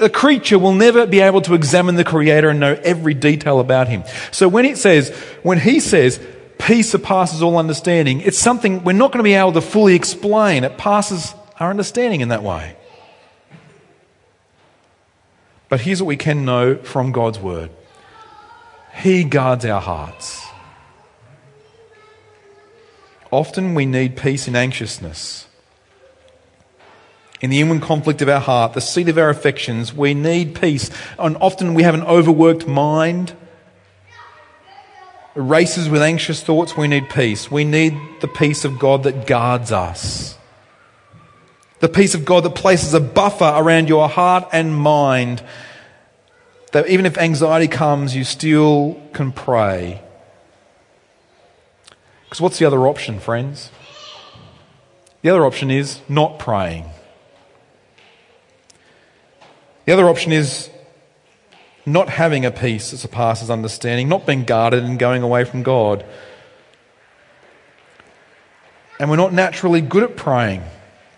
A 0.00 0.08
creature 0.08 0.58
will 0.58 0.74
never 0.74 1.06
be 1.06 1.20
able 1.20 1.40
to 1.42 1.54
examine 1.54 1.94
the 1.94 2.04
Creator 2.04 2.50
and 2.50 2.60
know 2.60 2.78
every 2.82 3.14
detail 3.14 3.60
about 3.60 3.88
Him. 3.88 4.04
So 4.30 4.48
when 4.48 4.64
it 4.64 4.78
says, 4.78 5.10
when 5.42 5.58
He 5.58 5.80
says, 5.80 6.20
peace 6.58 6.90
surpasses 6.90 7.42
all 7.42 7.56
understanding, 7.56 8.20
it's 8.20 8.38
something 8.38 8.84
we're 8.84 8.92
not 8.92 9.12
going 9.12 9.18
to 9.18 9.24
be 9.24 9.34
able 9.34 9.52
to 9.52 9.60
fully 9.60 9.94
explain. 9.94 10.64
It 10.64 10.78
passes 10.78 11.34
our 11.60 11.70
understanding 11.70 12.20
in 12.20 12.28
that 12.28 12.42
way. 12.42 12.76
But 15.68 15.80
here's 15.80 16.02
what 16.02 16.08
we 16.08 16.16
can 16.16 16.44
know 16.44 16.76
from 16.76 17.12
God's 17.12 17.38
Word 17.38 17.70
He 18.94 19.24
guards 19.24 19.64
our 19.64 19.80
hearts. 19.80 20.44
Often 23.30 23.74
we 23.74 23.86
need 23.86 24.16
peace 24.16 24.46
in 24.46 24.54
anxiousness. 24.54 25.46
In 27.42 27.50
the 27.50 27.60
inward 27.60 27.82
conflict 27.82 28.22
of 28.22 28.28
our 28.28 28.40
heart, 28.40 28.72
the 28.72 28.80
seat 28.80 29.08
of 29.08 29.18
our 29.18 29.28
affections, 29.28 29.92
we 29.92 30.14
need 30.14 30.54
peace. 30.54 30.90
And 31.18 31.36
often 31.40 31.74
we 31.74 31.82
have 31.82 31.94
an 31.94 32.04
overworked 32.04 32.68
mind. 32.68 33.34
Races 35.34 35.88
with 35.88 36.02
anxious 36.02 36.40
thoughts, 36.40 36.76
we 36.76 36.86
need 36.86 37.10
peace. 37.10 37.50
We 37.50 37.64
need 37.64 37.98
the 38.20 38.28
peace 38.28 38.64
of 38.64 38.78
God 38.78 39.02
that 39.02 39.26
guards 39.26 39.72
us. 39.72 40.38
The 41.80 41.88
peace 41.88 42.14
of 42.14 42.24
God 42.24 42.44
that 42.44 42.54
places 42.54 42.94
a 42.94 43.00
buffer 43.00 43.52
around 43.56 43.88
your 43.88 44.08
heart 44.08 44.48
and 44.52 44.72
mind. 44.72 45.42
That 46.70 46.88
even 46.88 47.06
if 47.06 47.18
anxiety 47.18 47.66
comes, 47.66 48.14
you 48.14 48.22
still 48.22 49.02
can 49.12 49.32
pray. 49.32 50.00
Because 52.24 52.40
what's 52.40 52.60
the 52.60 52.66
other 52.66 52.86
option, 52.86 53.18
friends? 53.18 53.70
The 55.22 55.30
other 55.30 55.44
option 55.44 55.72
is 55.72 56.00
not 56.08 56.38
praying. 56.38 56.91
The 59.84 59.92
other 59.92 60.08
option 60.08 60.32
is 60.32 60.70
not 61.84 62.08
having 62.08 62.44
a 62.44 62.50
peace 62.50 62.92
that 62.92 62.98
surpasses 62.98 63.50
understanding, 63.50 64.08
not 64.08 64.26
being 64.26 64.44
guarded 64.44 64.84
and 64.84 64.98
going 64.98 65.22
away 65.22 65.44
from 65.44 65.62
God. 65.62 66.04
And 69.00 69.10
we're 69.10 69.16
not 69.16 69.32
naturally 69.32 69.80
good 69.80 70.04
at 70.04 70.16
praying. 70.16 70.62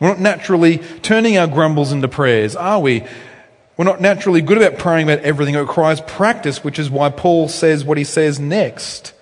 We're 0.01 0.09
not 0.09 0.21
naturally 0.21 0.79
turning 0.79 1.37
our 1.37 1.47
grumbles 1.47 1.93
into 1.93 2.09
prayers, 2.09 2.57
are 2.57 2.81
we? 2.81 3.05
We're 3.77 3.85
not 3.85 4.01
naturally 4.01 4.41
good 4.41 4.57
about 4.57 4.79
praying 4.79 5.09
about 5.11 5.25
everything. 5.25 5.55
It 5.55 5.59
requires 5.59 6.01
practice, 6.01 6.63
which 6.63 6.79
is 6.79 6.89
why 6.89 7.11
Paul 7.11 7.49
says 7.49 7.85
what 7.85 7.99
he 7.99 8.05
says 8.05 8.39
next. 8.39 9.13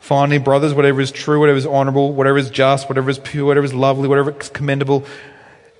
Finally, 0.00 0.38
brothers, 0.38 0.74
whatever 0.74 1.00
is 1.00 1.12
true, 1.12 1.38
whatever 1.38 1.56
is 1.56 1.66
honourable, 1.66 2.12
whatever 2.12 2.36
is 2.36 2.50
just, 2.50 2.88
whatever 2.88 3.08
is 3.08 3.20
pure, 3.20 3.46
whatever 3.46 3.64
is 3.64 3.72
lovely, 3.72 4.08
whatever 4.08 4.38
is 4.38 4.48
commendable. 4.48 5.06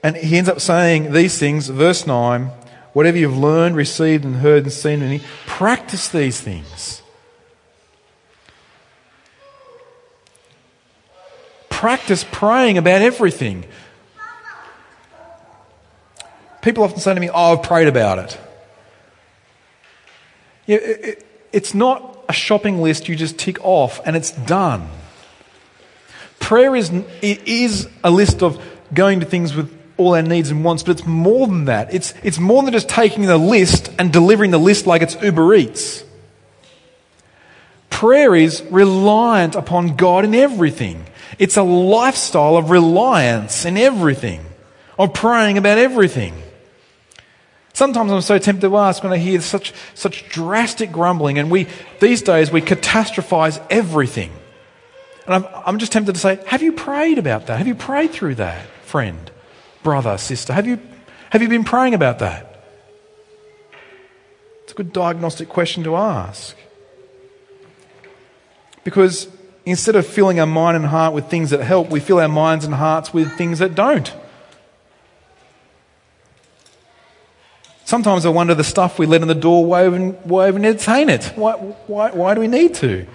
And 0.03 0.17
he 0.17 0.37
ends 0.37 0.49
up 0.49 0.61
saying 0.61 1.13
these 1.13 1.39
things, 1.39 1.69
verse 1.69 2.07
9 2.07 2.51
whatever 2.93 3.17
you've 3.17 3.39
learned, 3.39 3.75
received, 3.75 4.23
and 4.23 4.37
heard 4.37 4.65
and 4.65 4.73
seen, 4.73 5.01
and 5.01 5.23
practice 5.47 6.09
these 6.09 6.39
things. 6.39 7.03
practice 11.83 12.25
praying 12.31 12.79
about 12.79 13.03
everything. 13.03 13.65
People 16.61 16.85
often 16.85 17.01
say 17.01 17.13
to 17.13 17.19
me, 17.19 17.29
Oh, 17.29 17.55
I've 17.55 17.65
prayed 17.65 17.89
about 17.89 18.21
it. 18.21 18.39
Yeah, 20.65 20.77
it, 20.77 21.27
it's 21.51 21.75
not 21.75 22.25
a 22.29 22.33
shopping 22.33 22.81
list 22.81 23.09
you 23.09 23.17
just 23.17 23.37
tick 23.37 23.59
off 23.65 24.01
and 24.07 24.15
it's 24.15 24.31
done. 24.31 24.89
Prayer 26.39 26.77
is, 26.77 26.91
it 27.21 27.49
is 27.49 27.89
a 28.05 28.13
list 28.13 28.45
of 28.45 28.65
going 28.95 29.19
to 29.19 29.27
things 29.27 29.53
with 29.53 29.77
all 29.97 30.15
our 30.15 30.23
needs 30.23 30.51
and 30.51 30.65
wants, 30.65 30.83
but 30.83 30.93
it's 30.93 31.07
more 31.07 31.47
than 31.47 31.67
that. 31.67 31.93
It's, 31.93 32.15
it's 32.23 32.39
more 32.39 32.63
than 32.63 32.73
just 32.73 32.89
taking 32.89 33.27
the 33.27 33.39
list 33.39 33.91
and 33.99 34.13
delivering 34.13 34.51
the 34.51 34.59
list 34.59 34.87
like 34.87 35.03
it's 35.03 35.17
Uber 35.23 35.55
Eats. 35.55 36.05
Prayer 37.91 38.35
is 38.35 38.63
reliant 38.71 39.55
upon 39.55 39.97
God 39.97 40.25
in 40.25 40.35
everything. 40.35 41.05
It's 41.39 41.57
a 41.57 41.63
lifestyle 41.63 42.57
of 42.57 42.71
reliance 42.71 43.65
in 43.65 43.77
everything, 43.77 44.45
of 44.99 45.15
praying 45.15 45.59
about 45.59 45.79
everything. 45.79 46.35
Sometimes 47.75 48.13
I'm 48.13 48.21
so 48.21 48.39
tempted 48.39 48.69
to 48.69 48.77
ask 48.77 49.03
when 49.03 49.13
I 49.13 49.19
hear 49.19 49.41
such, 49.41 49.73
such 49.95 50.29
drastic 50.29 50.93
grumbling, 50.93 51.39
and 51.39 51.51
we, 51.51 51.69
these 52.01 52.23
days, 52.23 52.51
we 52.51 52.61
catastrophize 52.61 53.65
everything. 53.71 54.31
And 55.27 55.35
I'm, 55.35 55.47
I'm 55.67 55.79
just 55.79 55.93
tempted 55.93 56.15
to 56.15 56.21
say, 56.21 56.39
have 56.47 56.63
you 56.63 56.73
prayed 56.73 57.19
about 57.19 57.47
that? 57.47 57.59
Have 57.59 57.67
you 57.67 57.75
prayed 57.75 58.11
through 58.11 58.37
that, 58.37 58.67
friend, 58.83 59.31
brother, 59.83 60.17
sister? 60.19 60.53
Have 60.53 60.67
you, 60.67 60.79
have 61.31 61.43
you 61.43 61.49
been 61.49 61.65
praying 61.65 61.95
about 61.95 62.19
that? 62.21 62.65
It's 64.65 64.73
a 64.73 64.75
good 64.75 64.93
diagnostic 64.93 65.49
question 65.49 65.85
to 65.85 65.97
ask. 65.97 66.57
Because 68.85 69.29
instead 69.65 69.97
of 69.97 70.07
filling 70.07 70.41
our 70.41 70.47
mind 70.47 70.77
and 70.77 70.87
heart 70.87 71.15
with 71.15 71.29
things 71.29 71.51
that 71.51 71.61
help, 71.61 71.91
we 71.91 72.01
fill 72.01 72.21
our 72.21 72.29
minds 72.29 72.65
and 72.65 72.75
hearts 72.75 73.13
with 73.13 73.33
things 73.37 73.59
that 73.59 73.75
don't. 73.75 74.15
Sometimes 77.85 78.25
I 78.25 78.31
wonder 78.31 78.55
the 78.55 78.65
stuff 78.65 78.99
we 78.99 79.07
let 79.07 79.21
in 79.21 79.29
the 79.29 79.35
door, 79.35 79.67
why 79.67 79.87
even, 79.87 80.13
why 80.25 80.49
even 80.49 80.65
entertain 80.65 81.11
it? 81.11 81.27
Why, 81.37 81.53
why, 81.53 82.11
why 82.11 82.35
do 82.35 82.41
we 82.41 82.49
need 82.49 82.75
to? 82.77 83.07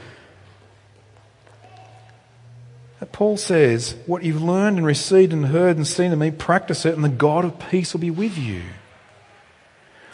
Paul 3.12 3.38
says, 3.38 3.96
What 4.06 4.24
you've 4.24 4.42
learned 4.42 4.78
and 4.78 4.86
received 4.86 5.34
and 5.34 5.48
heard 5.48 5.78
and 5.78 5.88
seen 5.88 6.12
in 6.12 6.20
me, 6.20 6.32
practice 6.32 6.86
it, 6.86 6.96
and 6.96 7.04
the 7.04 7.10
God 7.10 7.46
of 7.46 7.60
peace 7.60 7.94
will 7.94 8.02
be 8.02 8.12
with 8.12 8.38
you. 8.38 8.62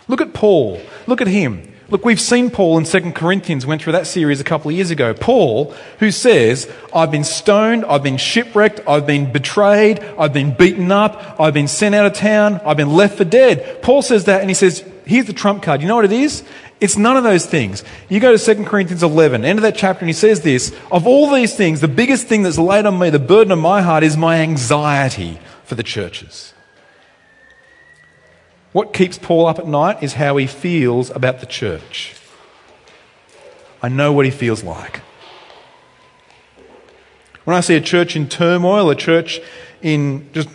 Look 0.08 0.22
at 0.22 0.34
Paul. 0.34 0.82
Look 1.08 1.22
at 1.22 1.28
him. 1.28 1.74
Look, 1.90 2.06
we've 2.06 2.20
seen 2.20 2.50
Paul 2.50 2.78
in 2.80 2.86
2 2.86 3.12
Corinthians, 3.12 3.66
went 3.66 3.82
through 3.82 3.94
that 3.94 4.08
series 4.08 4.40
a 4.40 4.44
couple 4.44 4.70
of 4.70 4.76
years 4.76 4.90
ago. 4.90 5.14
Paul, 5.14 5.76
who 6.00 6.12
says, 6.12 6.72
I've 6.94 7.12
been 7.12 7.24
stoned, 7.24 7.86
I've 7.86 8.02
been 8.02 8.18
shipwrecked, 8.18 8.82
I've 8.88 9.06
been 9.06 9.32
betrayed, 9.32 10.00
I've 10.18 10.34
been 10.34 10.56
beaten 10.56 10.92
up, 10.92 11.40
I've 11.40 11.54
been 11.54 11.68
sent 11.68 11.94
out 11.94 12.06
of 12.06 12.14
town, 12.14 12.62
I've 12.66 12.78
been 12.78 12.94
left 12.94 13.18
for 13.18 13.26
dead. 13.26 13.82
Paul 13.84 14.02
says 14.02 14.26
that 14.26 14.42
and 14.42 14.50
he 14.50 14.54
says, 14.54 14.84
here's 15.06 15.26
the 15.26 15.34
trump 15.34 15.62
card. 15.62 15.82
You 15.82 15.88
know 15.88 15.96
what 15.96 16.06
it 16.06 16.12
is? 16.12 16.44
It's 16.80 16.98
none 16.98 17.16
of 17.16 17.24
those 17.24 17.46
things. 17.46 17.84
You 18.10 18.20
go 18.20 18.36
to 18.36 18.56
2 18.56 18.66
Corinthians 18.66 19.04
11, 19.04 19.46
end 19.46 19.60
of 19.60 19.64
that 19.64 19.76
chapter, 19.76 20.02
and 20.02 20.10
he 20.10 20.14
says 20.14 20.42
this 20.42 20.76
Of 20.92 21.08
all 21.08 21.32
these 21.32 21.56
things, 21.56 21.82
the 21.82 21.88
biggest 21.88 22.28
thing 22.28 22.44
that's 22.44 22.58
laid 22.58 22.86
on 22.86 23.00
me, 23.00 23.10
the 23.10 23.20
burden 23.20 23.52
of 23.52 23.60
my 23.60 23.82
heart, 23.82 24.04
is 24.04 24.18
my 24.18 24.38
anxiety 24.38 25.40
for 25.64 25.76
the 25.76 25.84
churches. 25.84 26.54
What 28.74 28.92
keeps 28.92 29.18
Paul 29.18 29.46
up 29.46 29.60
at 29.60 29.68
night 29.68 30.02
is 30.02 30.14
how 30.14 30.36
he 30.38 30.48
feels 30.48 31.12
about 31.12 31.40
the 31.40 31.46
church. 31.46 32.16
I 33.82 33.90
know 33.90 34.12
what 34.12 34.26
he 34.26 34.32
feels 34.32 34.64
like. 34.64 35.02
When 37.44 37.56
I 37.56 37.60
see 37.60 37.76
a 37.76 37.82
church 37.82 38.16
in 38.16 38.30
turmoil, 38.30 38.90
a 38.90 38.96
church 38.96 39.40
in 39.82 40.30
just 40.34 40.50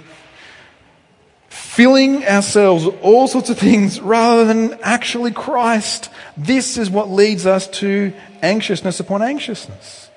filling 1.58 2.24
ourselves 2.24 2.86
all 3.02 3.26
sorts 3.26 3.50
of 3.50 3.58
things 3.58 4.00
rather 4.00 4.44
than 4.44 4.78
actually 4.82 5.32
Christ, 5.32 6.08
this 6.36 6.78
is 6.78 6.88
what 6.88 7.10
leads 7.10 7.46
us 7.46 7.66
to 7.78 8.12
anxiousness 8.42 9.00
upon 9.00 9.22
anxiousness. 9.22 10.08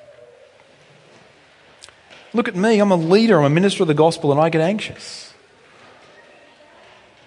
Look 2.33 2.47
at 2.47 2.55
me, 2.55 2.79
I'm 2.79 2.91
a 2.91 2.95
leader, 2.95 3.39
I'm 3.39 3.45
a 3.45 3.49
minister 3.49 3.83
of 3.83 3.87
the 3.87 3.93
gospel, 3.93 4.31
and 4.31 4.39
I 4.39 4.49
get 4.49 4.61
anxious. 4.61 5.33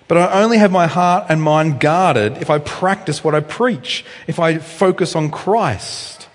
But 0.06 0.18
I 0.18 0.42
only 0.42 0.58
have 0.58 0.70
my 0.70 0.86
heart 0.86 1.26
and 1.28 1.42
mind 1.42 1.80
guarded 1.80 2.38
if 2.38 2.50
I 2.50 2.58
practice 2.58 3.24
what 3.24 3.34
I 3.34 3.40
preach, 3.40 4.04
if 4.26 4.38
I 4.38 4.58
focus 4.58 5.16
on 5.16 5.30
Christ. 5.30 6.28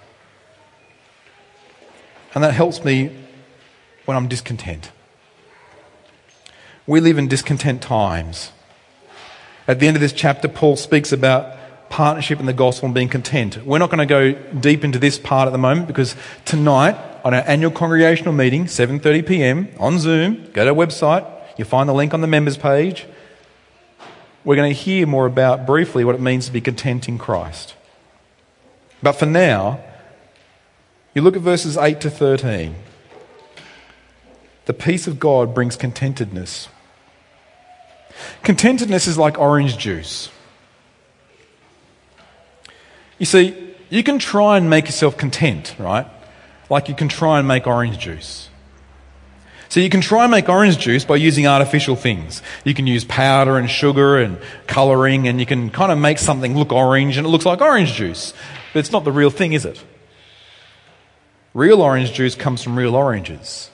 And 2.35 2.43
that 2.43 2.53
helps 2.53 2.83
me 2.83 3.15
when 4.05 4.17
I'm 4.17 4.27
discontent. 4.27 4.91
We 6.89 6.99
live 6.99 7.17
in 7.17 7.28
discontent 7.28 7.82
times. 7.82 8.52
At 9.67 9.80
the 9.80 9.88
end 9.88 9.95
of 9.95 10.02
this 10.02 10.12
chapter, 10.12 10.47
Paul 10.47 10.75
speaks 10.75 11.12
about 11.12 11.56
partnership 11.89 12.39
in 12.39 12.47
the 12.47 12.54
gospel 12.54 12.88
and 12.88 12.95
being 12.95 13.10
content. 13.10 13.63
We're 13.63 13.78
not 13.78 13.91
going 13.91 14.06
to 14.06 14.06
go 14.06 14.34
deep 14.60 14.84
into 14.84 14.97
this 14.97 15.19
part 15.19 15.47
at 15.47 15.52
the 15.52 15.60
moment 15.60 15.88
because 15.88 16.15
tonight 16.45 16.97
on 17.23 17.34
our 17.34 17.43
annual 17.45 17.71
congregational 17.71 18.34
meeting, 18.34 18.65
7:30 18.65 19.28
p.m. 19.28 19.67
on 19.78 19.99
Zoom, 19.99 20.49
go 20.52 20.65
to 20.65 20.71
our 20.71 20.75
website, 20.75 21.30
you'll 21.58 21.67
find 21.67 21.88
the 21.88 21.93
link 21.93 22.13
on 22.13 22.21
the 22.21 22.28
members 22.28 22.58
page 22.58 23.06
we're 24.43 24.56
going 24.56 24.73
to 24.73 24.80
hear 24.80 25.06
more 25.06 25.25
about 25.25 25.67
briefly 25.67 26.04
what 26.04 26.15
it 26.15 26.21
means 26.21 26.47
to 26.47 26.52
be 26.52 26.62
content 26.62 27.08
in 27.08 27.17
Christ. 27.17 27.75
But 29.04 29.13
for 29.13 29.25
now, 29.25 29.80
you 31.13 31.21
look 31.21 31.36
at 31.36 31.41
verses 31.41 31.78
8 31.78 32.02
to 32.02 32.10
13. 32.10 32.75
The 34.65 34.73
peace 34.73 35.08
of 35.08 35.19
God 35.19 35.54
brings 35.54 35.75
contentedness. 35.75 36.67
Contentedness 38.43 39.08
is 39.08 39.17
like 39.17 39.38
orange 39.38 39.77
juice. 39.77 40.29
You 43.17 43.25
see, 43.25 43.75
you 43.89 44.03
can 44.03 44.19
try 44.19 44.58
and 44.58 44.69
make 44.69 44.86
yourself 44.86 45.17
content, 45.17 45.75
right? 45.77 46.08
Like 46.69 46.89
you 46.89 46.95
can 46.95 47.10
try 47.10 47.39
and 47.39 47.47
make 47.47 47.67
orange 47.67 47.99
juice. 47.99 48.49
So 49.69 49.79
you 49.79 49.89
can 49.89 50.01
try 50.01 50.23
and 50.23 50.32
make 50.32 50.49
orange 50.49 50.79
juice 50.79 51.05
by 51.05 51.17
using 51.17 51.45
artificial 51.45 51.95
things. 51.95 52.41
You 52.63 52.73
can 52.73 52.88
use 52.88 53.05
powder 53.05 53.58
and 53.58 53.69
sugar 53.69 54.17
and 54.17 54.39
colouring 54.65 55.27
and 55.27 55.39
you 55.39 55.45
can 55.45 55.69
kind 55.69 55.91
of 55.91 55.99
make 55.99 56.17
something 56.17 56.58
look 56.58 56.71
orange 56.71 57.17
and 57.17 57.27
it 57.27 57.29
looks 57.29 57.45
like 57.45 57.62
orange 57.62 57.93
juice. 57.93 58.34
But 58.73 58.79
it's 58.79 58.91
not 58.91 59.03
the 59.03 59.12
real 59.12 59.29
thing, 59.29 59.53
is 59.53 59.65
it? 59.65 59.84
Real 61.53 61.82
orange 61.82 62.13
juice 62.13 62.36
comes 62.36 62.63
from 62.63 62.77
real 62.77 62.95
oranges. 62.95 63.69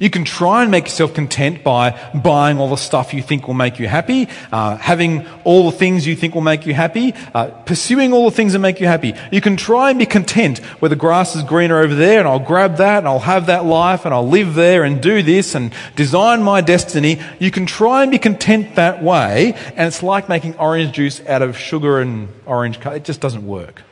You 0.00 0.08
can 0.08 0.24
try 0.24 0.62
and 0.62 0.70
make 0.70 0.84
yourself 0.86 1.12
content 1.12 1.62
by 1.62 1.90
buying 2.14 2.58
all 2.58 2.70
the 2.70 2.76
stuff 2.76 3.12
you 3.12 3.20
think 3.20 3.46
will 3.46 3.52
make 3.52 3.78
you 3.78 3.86
happy, 3.86 4.28
uh, 4.50 4.78
having 4.78 5.26
all 5.44 5.70
the 5.70 5.76
things 5.76 6.06
you 6.06 6.16
think 6.16 6.34
will 6.34 6.40
make 6.40 6.64
you 6.64 6.72
happy, 6.72 7.12
uh, 7.34 7.48
pursuing 7.66 8.14
all 8.14 8.24
the 8.24 8.34
things 8.34 8.54
that 8.54 8.60
make 8.60 8.80
you 8.80 8.86
happy. 8.86 9.12
You 9.30 9.42
can 9.42 9.58
try 9.58 9.90
and 9.90 9.98
be 9.98 10.06
content 10.06 10.60
where 10.80 10.88
the 10.88 10.96
grass 10.96 11.36
is 11.36 11.42
greener 11.42 11.78
over 11.78 11.94
there 11.94 12.18
and 12.18 12.26
I'll 12.26 12.38
grab 12.38 12.78
that 12.78 13.00
and 13.00 13.06
I'll 13.06 13.18
have 13.18 13.44
that 13.46 13.66
life 13.66 14.06
and 14.06 14.14
I'll 14.14 14.26
live 14.26 14.54
there 14.54 14.84
and 14.84 15.02
do 15.02 15.22
this 15.22 15.54
and 15.54 15.70
design 15.96 16.42
my 16.42 16.62
destiny. 16.62 17.20
You 17.38 17.50
can 17.50 17.66
try 17.66 18.00
and 18.00 18.10
be 18.10 18.18
content 18.18 18.76
that 18.76 19.02
way 19.02 19.52
and 19.76 19.86
it's 19.86 20.02
like 20.02 20.30
making 20.30 20.56
orange 20.56 20.92
juice 20.92 21.20
out 21.26 21.42
of 21.42 21.58
sugar 21.58 22.00
and 22.00 22.30
orange. 22.46 22.78
It 22.86 23.04
just 23.04 23.20
doesn't 23.20 23.46
work. 23.46 23.82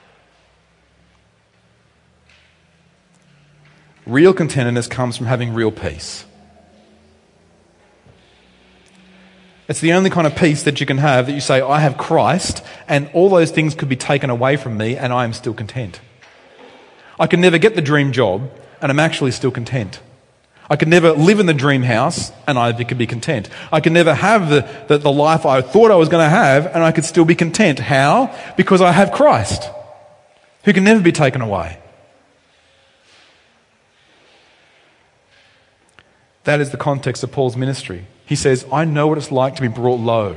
Real 4.09 4.33
contentedness 4.33 4.89
comes 4.89 5.19
from 5.19 5.27
having 5.27 5.53
real 5.53 5.71
peace. 5.71 6.25
It's 9.69 9.81
the 9.81 9.93
only 9.93 10.09
kind 10.09 10.27
of 10.27 10.35
peace 10.35 10.63
that 10.63 10.81
you 10.81 10.87
can 10.87 10.97
have 10.97 11.27
that 11.27 11.35
you 11.35 11.43
say, 11.43 11.61
I 11.61 11.81
have 11.81 11.99
Christ, 11.99 12.65
and 12.89 13.11
all 13.13 13.29
those 13.29 13.51
things 13.51 13.75
could 13.75 13.91
be 13.91 13.97
taken 13.97 14.31
away 14.31 14.57
from 14.57 14.79
me, 14.79 14.97
and 14.97 15.13
I 15.13 15.25
am 15.25 15.35
still 15.35 15.53
content. 15.53 16.01
I 17.21 17.27
can 17.27 17.43
never 17.43 17.59
get 17.59 17.75
the 17.75 17.83
dream 17.83 18.13
job, 18.13 18.51
and 18.81 18.91
I'm 18.91 18.99
actually 18.99 19.31
still 19.33 19.51
content. 19.51 20.01
I 20.71 20.77
can 20.77 20.89
never 20.89 21.13
live 21.13 21.39
in 21.39 21.45
the 21.45 21.53
dream 21.53 21.83
house, 21.83 22.33
and 22.47 22.59
I 22.59 22.73
could 22.83 22.97
be 22.97 23.07
content. 23.07 23.51
I 23.71 23.81
can 23.81 23.93
never 23.93 24.15
have 24.15 24.49
the, 24.49 24.67
the, 24.89 24.97
the 24.97 25.13
life 25.13 25.45
I 25.45 25.61
thought 25.61 25.91
I 25.91 25.97
was 25.97 26.09
going 26.09 26.25
to 26.25 26.31
have, 26.31 26.65
and 26.65 26.83
I 26.83 26.93
could 26.93 27.05
still 27.05 27.27
be 27.27 27.35
content. 27.35 27.79
How? 27.79 28.35
Because 28.57 28.81
I 28.81 28.93
have 28.93 29.13
Christ, 29.13 29.69
who 30.65 30.73
can 30.73 30.85
never 30.85 31.03
be 31.03 31.13
taken 31.13 31.43
away. 31.43 31.79
That 36.49 36.63
is 36.63 36.71
the 36.71 36.79
context 36.79 37.23
of 37.23 37.31
Paul's 37.31 37.59
ministry. 37.59 38.07
He 38.25 38.35
says, 38.35 38.65
I 38.73 38.87
know 38.87 39.07
what 39.07 39.19
it's 39.19 39.31
like 39.31 39.57
to 39.57 39.61
be 39.61 39.69
brought 39.69 40.01
low. 40.01 40.35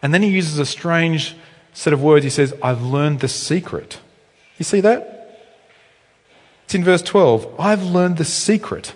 And 0.00 0.14
then 0.14 0.22
he 0.22 0.30
uses 0.30 0.58
a 0.58 0.64
strange 0.64 1.36
set 1.74 1.92
of 1.92 2.02
words. 2.02 2.24
He 2.24 2.30
says, 2.30 2.54
I've 2.62 2.80
learned 2.80 3.20
the 3.20 3.28
secret. 3.28 4.00
You 4.56 4.64
see 4.64 4.80
that? 4.80 5.52
It's 6.64 6.74
in 6.74 6.82
verse 6.82 7.02
12. 7.02 7.60
I've 7.60 7.82
learned 7.82 8.16
the 8.16 8.24
secret 8.24 8.94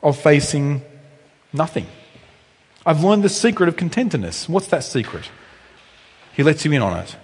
of 0.00 0.16
facing 0.16 0.82
nothing. 1.52 1.88
I've 2.86 3.02
learned 3.02 3.24
the 3.24 3.28
secret 3.28 3.68
of 3.68 3.74
contentedness. 3.74 4.48
What's 4.48 4.68
that 4.68 4.84
secret? 4.84 5.28
He 6.34 6.44
lets 6.44 6.64
you 6.64 6.70
in 6.70 6.82
on 6.82 6.96
it. 6.98 7.16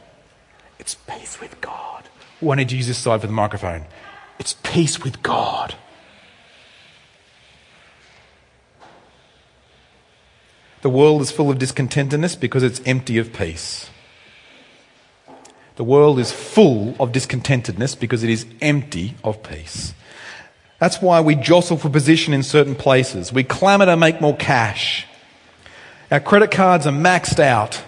It's 0.81 0.97
peace 0.97 1.41
with 1.41 1.61
God. 1.61 2.03
Oh, 2.43 2.51
I 2.51 2.57
need 2.57 2.71
to 2.71 2.77
use 2.77 2.89
this 2.89 2.99
side 2.99 3.21
for 3.21 3.29
the 3.29 3.33
microphone. 3.33 3.85
It's 4.41 4.57
peace 4.65 5.05
with 5.05 5.23
God. 5.23 5.77
The 10.85 10.91
world 10.91 11.23
is 11.23 11.31
full 11.31 11.51
of 11.51 11.57
discontentedness 11.57 12.39
because 12.39 12.63
it's 12.63 12.83
empty 12.85 13.17
of 13.17 13.33
peace. 13.33 13.89
The 15.77 15.83
world 15.83 16.19
is 16.19 16.31
full 16.31 16.95
of 17.01 17.11
discontentedness 17.11 17.99
because 17.99 18.23
it 18.23 18.29
is 18.29 18.45
empty 18.61 19.15
of 19.25 19.43
peace. 19.43 19.95
That's 20.81 21.01
why 21.01 21.23
we 21.23 21.37
jostle 21.37 21.79
for 21.79 21.89
position 21.89 22.35
in 22.35 22.43
certain 22.43 22.75
places. 22.75 23.33
We 23.33 23.45
clamour 23.45 23.87
to 23.87 23.97
make 23.97 24.21
more 24.21 24.37
cash. 24.37 25.07
Our 26.11 26.21
credit 26.21 26.51
cards 26.51 26.87
are 26.87 26.93
maxed 26.93 27.41
out. 27.41 27.83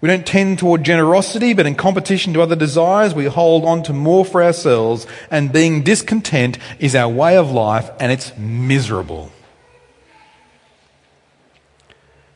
We 0.00 0.08
don't 0.08 0.26
tend 0.26 0.58
toward 0.58 0.82
generosity, 0.82 1.54
but 1.54 1.66
in 1.66 1.76
competition 1.76 2.34
to 2.34 2.42
other 2.42 2.56
desires, 2.56 3.14
we 3.14 3.26
hold 3.26 3.64
on 3.64 3.84
to 3.84 3.92
more 3.92 4.24
for 4.24 4.42
ourselves, 4.42 5.06
and 5.30 5.52
being 5.52 5.84
discontent 5.84 6.58
is 6.80 6.96
our 6.96 7.08
way 7.08 7.36
of 7.36 7.52
life, 7.52 7.88
and 8.00 8.10
it's 8.10 8.36
miserable. 8.36 9.30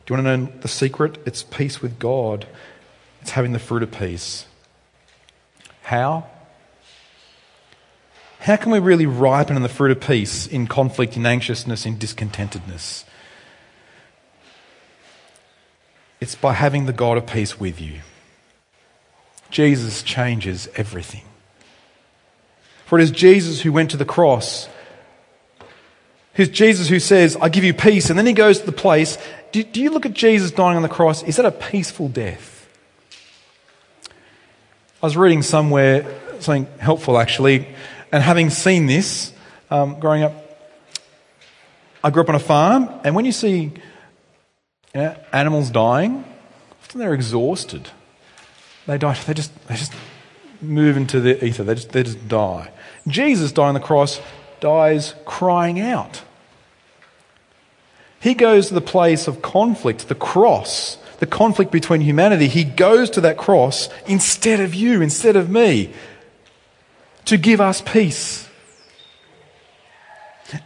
you 0.11 0.21
want 0.21 0.25
to 0.25 0.37
know 0.37 0.59
the 0.61 0.67
secret? 0.67 1.17
It's 1.25 1.43
peace 1.43 1.81
with 1.81 1.97
God, 1.97 2.45
it's 3.21 3.31
having 3.31 3.53
the 3.53 3.59
fruit 3.59 3.83
of 3.83 3.91
peace. 3.91 4.45
How? 5.83 6.25
How 8.39 8.55
can 8.55 8.71
we 8.71 8.79
really 8.79 9.05
ripen 9.05 9.55
in 9.55 9.61
the 9.61 9.69
fruit 9.69 9.91
of 9.91 10.01
peace 10.01 10.47
in 10.47 10.67
conflict, 10.67 11.15
in 11.15 11.25
anxiousness, 11.25 11.85
in 11.85 11.97
discontentedness? 11.97 13.05
It's 16.19 16.35
by 16.35 16.53
having 16.53 16.87
the 16.87 16.93
God 16.93 17.17
of 17.17 17.25
peace 17.27 17.59
with 17.59 17.79
you. 17.79 18.01
Jesus 19.49 20.01
changes 20.03 20.67
everything. 20.75 21.23
For 22.85 22.99
it 22.99 23.03
is 23.03 23.11
Jesus 23.11 23.61
who 23.61 23.71
went 23.71 23.91
to 23.91 23.97
the 23.97 24.05
cross. 24.05 24.67
It's 26.35 26.51
Jesus 26.51 26.89
who 26.89 26.99
says, 26.99 27.37
I 27.39 27.49
give 27.49 27.63
you 27.63 27.73
peace. 27.73 28.09
And 28.09 28.17
then 28.17 28.25
he 28.25 28.33
goes 28.33 28.59
to 28.59 28.65
the 28.65 28.71
place 28.71 29.17
do, 29.51 29.63
do 29.63 29.81
you 29.81 29.91
look 29.91 30.05
at 30.05 30.13
Jesus 30.13 30.51
dying 30.51 30.75
on 30.75 30.83
the 30.83 30.89
cross? 30.89 31.23
Is 31.23 31.37
that 31.37 31.45
a 31.45 31.51
peaceful 31.51 32.07
death? 32.07 32.67
I 35.01 35.05
was 35.05 35.17
reading 35.17 35.41
somewhere 35.41 36.05
something 36.39 36.67
helpful 36.79 37.17
actually, 37.17 37.67
and 38.11 38.23
having 38.23 38.49
seen 38.49 38.85
this 38.85 39.33
um, 39.69 39.99
growing 39.99 40.23
up, 40.23 40.33
I 42.03 42.09
grew 42.09 42.23
up 42.23 42.29
on 42.29 42.35
a 42.35 42.39
farm, 42.39 42.89
and 43.03 43.15
when 43.15 43.25
you 43.25 43.31
see 43.31 43.73
you 44.93 45.01
know, 45.01 45.15
animals 45.31 45.69
dying, 45.69 46.25
often 46.81 46.99
they're 46.99 47.13
exhausted. 47.13 47.89
They 48.87 48.97
die. 48.97 49.13
They 49.25 49.33
just 49.33 49.67
they 49.67 49.75
just 49.75 49.93
move 50.61 50.97
into 50.97 51.19
the 51.19 51.43
ether. 51.43 51.63
They 51.63 51.75
just 51.75 51.91
they 51.91 52.03
just 52.03 52.27
die. 52.27 52.71
Jesus 53.07 53.51
dying 53.51 53.69
on 53.69 53.73
the 53.75 53.79
cross 53.79 54.19
dies 54.59 55.15
crying 55.25 55.79
out. 55.79 56.21
He 58.21 58.35
goes 58.35 58.67
to 58.67 58.75
the 58.75 58.81
place 58.81 59.27
of 59.27 59.41
conflict, 59.41 60.07
the 60.07 60.15
cross, 60.15 60.97
the 61.17 61.25
conflict 61.25 61.71
between 61.71 62.01
humanity. 62.01 62.47
He 62.47 62.63
goes 62.63 63.09
to 63.11 63.21
that 63.21 63.35
cross 63.35 63.89
instead 64.05 64.59
of 64.59 64.75
you, 64.75 65.01
instead 65.01 65.35
of 65.35 65.49
me, 65.49 65.91
to 67.25 67.37
give 67.37 67.59
us 67.59 67.81
peace. 67.81 68.47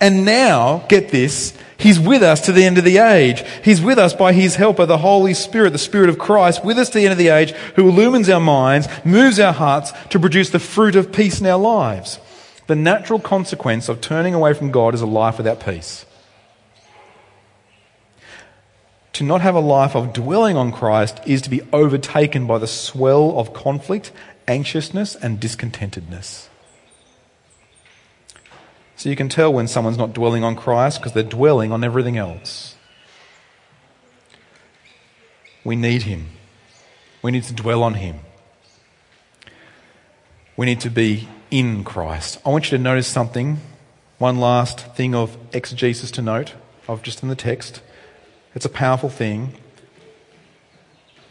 And 0.01 0.25
now, 0.25 0.83
get 0.89 1.09
this, 1.09 1.57
He's 1.77 1.99
with 1.99 2.23
us 2.23 2.41
to 2.41 2.51
the 2.51 2.65
end 2.65 2.77
of 2.77 2.83
the 2.83 2.97
age. 2.97 3.43
He's 3.63 3.81
with 3.81 3.99
us 3.99 4.13
by 4.13 4.33
His 4.33 4.55
helper, 4.55 4.85
the 4.85 4.97
Holy 4.97 5.33
Spirit, 5.33 5.71
the 5.71 5.77
Spirit 5.77 6.09
of 6.09 6.19
Christ, 6.19 6.65
with 6.65 6.77
us 6.77 6.89
to 6.89 6.97
the 6.97 7.05
end 7.05 7.13
of 7.13 7.17
the 7.17 7.29
age, 7.29 7.51
who 7.75 7.87
illumines 7.87 8.29
our 8.29 8.39
minds, 8.41 8.89
moves 9.05 9.39
our 9.39 9.53
hearts 9.53 9.93
to 10.09 10.19
produce 10.19 10.49
the 10.49 10.59
fruit 10.59 10.95
of 10.97 11.13
peace 11.13 11.39
in 11.39 11.47
our 11.47 11.59
lives. 11.59 12.19
The 12.67 12.75
natural 12.75 13.19
consequence 13.19 13.87
of 13.87 14.01
turning 14.01 14.33
away 14.33 14.53
from 14.53 14.71
God 14.71 14.93
is 14.93 15.01
a 15.01 15.05
life 15.05 15.37
without 15.37 15.63
peace 15.63 16.05
to 19.15 19.23
not 19.23 19.39
have 19.39 19.56
a 19.56 19.62
life 19.62 19.95
of 19.95 20.12
dwelling 20.12 20.58
on 20.58 20.73
Christ 20.73 21.21
is 21.25 21.41
to 21.43 21.49
be 21.49 21.62
overtaken 21.71 22.45
by 22.47 22.58
the 22.58 22.67
swell 22.67 23.39
of 23.39 23.54
conflict, 23.54 24.12
anxiousness, 24.45 25.15
and 25.15 25.39
discontentedness. 25.39 26.49
So 28.97 29.08
you 29.08 29.15
can 29.15 29.30
tell 29.30 29.54
when 29.54 29.69
someone's 29.69 29.97
not 29.97 30.13
dwelling 30.13 30.43
on 30.43 30.58
Christ 30.58 30.99
because 30.99 31.13
they're 31.13 31.23
dwelling 31.23 31.71
on 31.71 31.82
everything 31.82 32.17
else. 32.17 32.75
We 35.63 35.78
need 35.78 36.01
Him. 36.01 36.32
We 37.21 37.32
need 37.32 37.43
to 37.43 37.54
dwell 37.54 37.84
on 37.84 37.93
Him. 37.93 38.19
We 40.58 40.65
need 40.65 40.82
to 40.82 40.89
be 40.89 41.30
in 41.49 41.86
Christ. 41.86 42.38
I 42.45 42.49
want 42.49 42.69
you 42.69 42.78
to 42.78 42.84
notice 42.84 43.08
something. 43.08 43.62
One 44.17 44.41
last 44.41 44.93
thing 44.93 45.15
of 45.15 45.38
exegesis 45.54 46.12
to 46.12 46.21
note, 46.21 46.54
of 46.86 47.01
just 47.01 47.23
in 47.23 47.30
the 47.30 47.36
text. 47.36 47.82
It's 48.55 48.65
a 48.65 48.69
powerful 48.69 49.09
thing. 49.09 49.53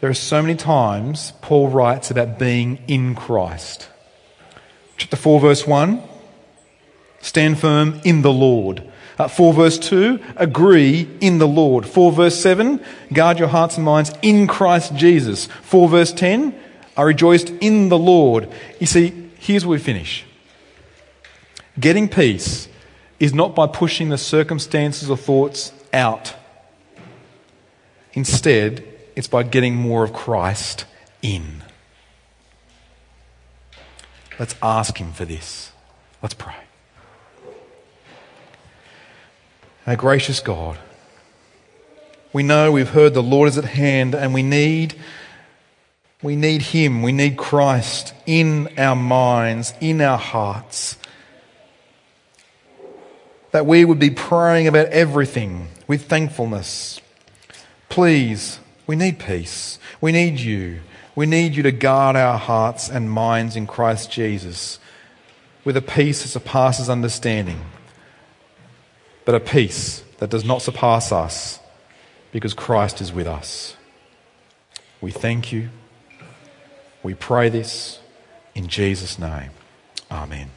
There 0.00 0.10
are 0.10 0.14
so 0.14 0.42
many 0.42 0.54
times 0.54 1.32
Paul 1.40 1.68
writes 1.68 2.10
about 2.10 2.38
being 2.38 2.78
in 2.86 3.14
Christ. 3.14 3.88
Chapter 4.98 5.16
4, 5.16 5.40
verse 5.40 5.66
1 5.66 6.02
stand 7.20 7.58
firm 7.58 7.98
in 8.04 8.20
the 8.20 8.32
Lord. 8.32 8.86
Uh, 9.18 9.28
4 9.28 9.54
verse 9.54 9.78
2, 9.78 10.20
agree 10.36 11.08
in 11.22 11.38
the 11.38 11.48
Lord. 11.48 11.86
4 11.86 12.12
verse 12.12 12.38
7, 12.38 12.84
guard 13.14 13.38
your 13.38 13.48
hearts 13.48 13.76
and 13.76 13.86
minds 13.86 14.12
in 14.20 14.46
Christ 14.46 14.94
Jesus. 14.94 15.46
4 15.46 15.88
verse 15.88 16.12
10, 16.12 16.54
I 16.98 17.02
rejoiced 17.02 17.48
in 17.48 17.88
the 17.88 17.98
Lord. 17.98 18.50
You 18.78 18.86
see, 18.86 19.30
here's 19.38 19.64
where 19.64 19.78
we 19.78 19.82
finish. 19.82 20.26
Getting 21.80 22.08
peace 22.08 22.68
is 23.18 23.32
not 23.32 23.54
by 23.54 23.68
pushing 23.68 24.10
the 24.10 24.18
circumstances 24.18 25.08
or 25.08 25.16
thoughts 25.16 25.72
out. 25.94 26.34
Instead, 28.14 28.84
it's 29.14 29.28
by 29.28 29.42
getting 29.42 29.74
more 29.74 30.04
of 30.04 30.12
Christ 30.12 30.86
in. 31.22 31.62
Let's 34.38 34.54
ask 34.62 34.96
Him 34.98 35.12
for 35.12 35.24
this. 35.24 35.72
Let's 36.22 36.34
pray. 36.34 36.54
Our 39.86 39.96
gracious 39.96 40.40
God, 40.40 40.78
we 42.32 42.42
know 42.42 42.72
we've 42.72 42.88
heard 42.88 43.12
the 43.12 43.22
Lord 43.22 43.48
is 43.48 43.58
at 43.58 43.66
hand 43.66 44.14
and 44.14 44.32
we 44.32 44.42
need 44.42 44.94
we 46.24 46.36
need 46.36 46.62
him, 46.62 47.02
we 47.02 47.12
need 47.12 47.36
Christ 47.36 48.14
in 48.24 48.70
our 48.78 48.96
minds, 48.96 49.74
in 49.78 50.00
our 50.00 50.16
hearts. 50.16 50.96
That 53.50 53.66
we 53.66 53.84
would 53.84 53.98
be 53.98 54.08
praying 54.08 54.66
about 54.66 54.86
everything 54.86 55.68
with 55.86 56.06
thankfulness, 56.06 56.98
Please, 57.88 58.58
we 58.86 58.96
need 58.96 59.18
peace. 59.18 59.78
We 60.00 60.12
need 60.12 60.40
you. 60.40 60.80
We 61.16 61.26
need 61.26 61.54
you 61.54 61.62
to 61.62 61.72
guard 61.72 62.16
our 62.16 62.38
hearts 62.38 62.88
and 62.88 63.10
minds 63.10 63.56
in 63.56 63.66
Christ 63.66 64.10
Jesus 64.10 64.78
with 65.64 65.76
a 65.76 65.82
peace 65.82 66.22
that 66.22 66.28
surpasses 66.28 66.90
understanding, 66.90 67.60
but 69.24 69.34
a 69.34 69.40
peace 69.40 70.04
that 70.18 70.30
does 70.30 70.44
not 70.44 70.60
surpass 70.60 71.12
us 71.12 71.58
because 72.32 72.52
Christ 72.52 73.00
is 73.00 73.12
with 73.12 73.26
us. 73.26 73.76
We 75.00 75.10
thank 75.10 75.52
you. 75.52 75.70
We 77.02 77.14
pray 77.14 77.48
this 77.48 78.00
in 78.54 78.68
Jesus' 78.68 79.18
name. 79.18 79.50
Amen. 80.10 80.50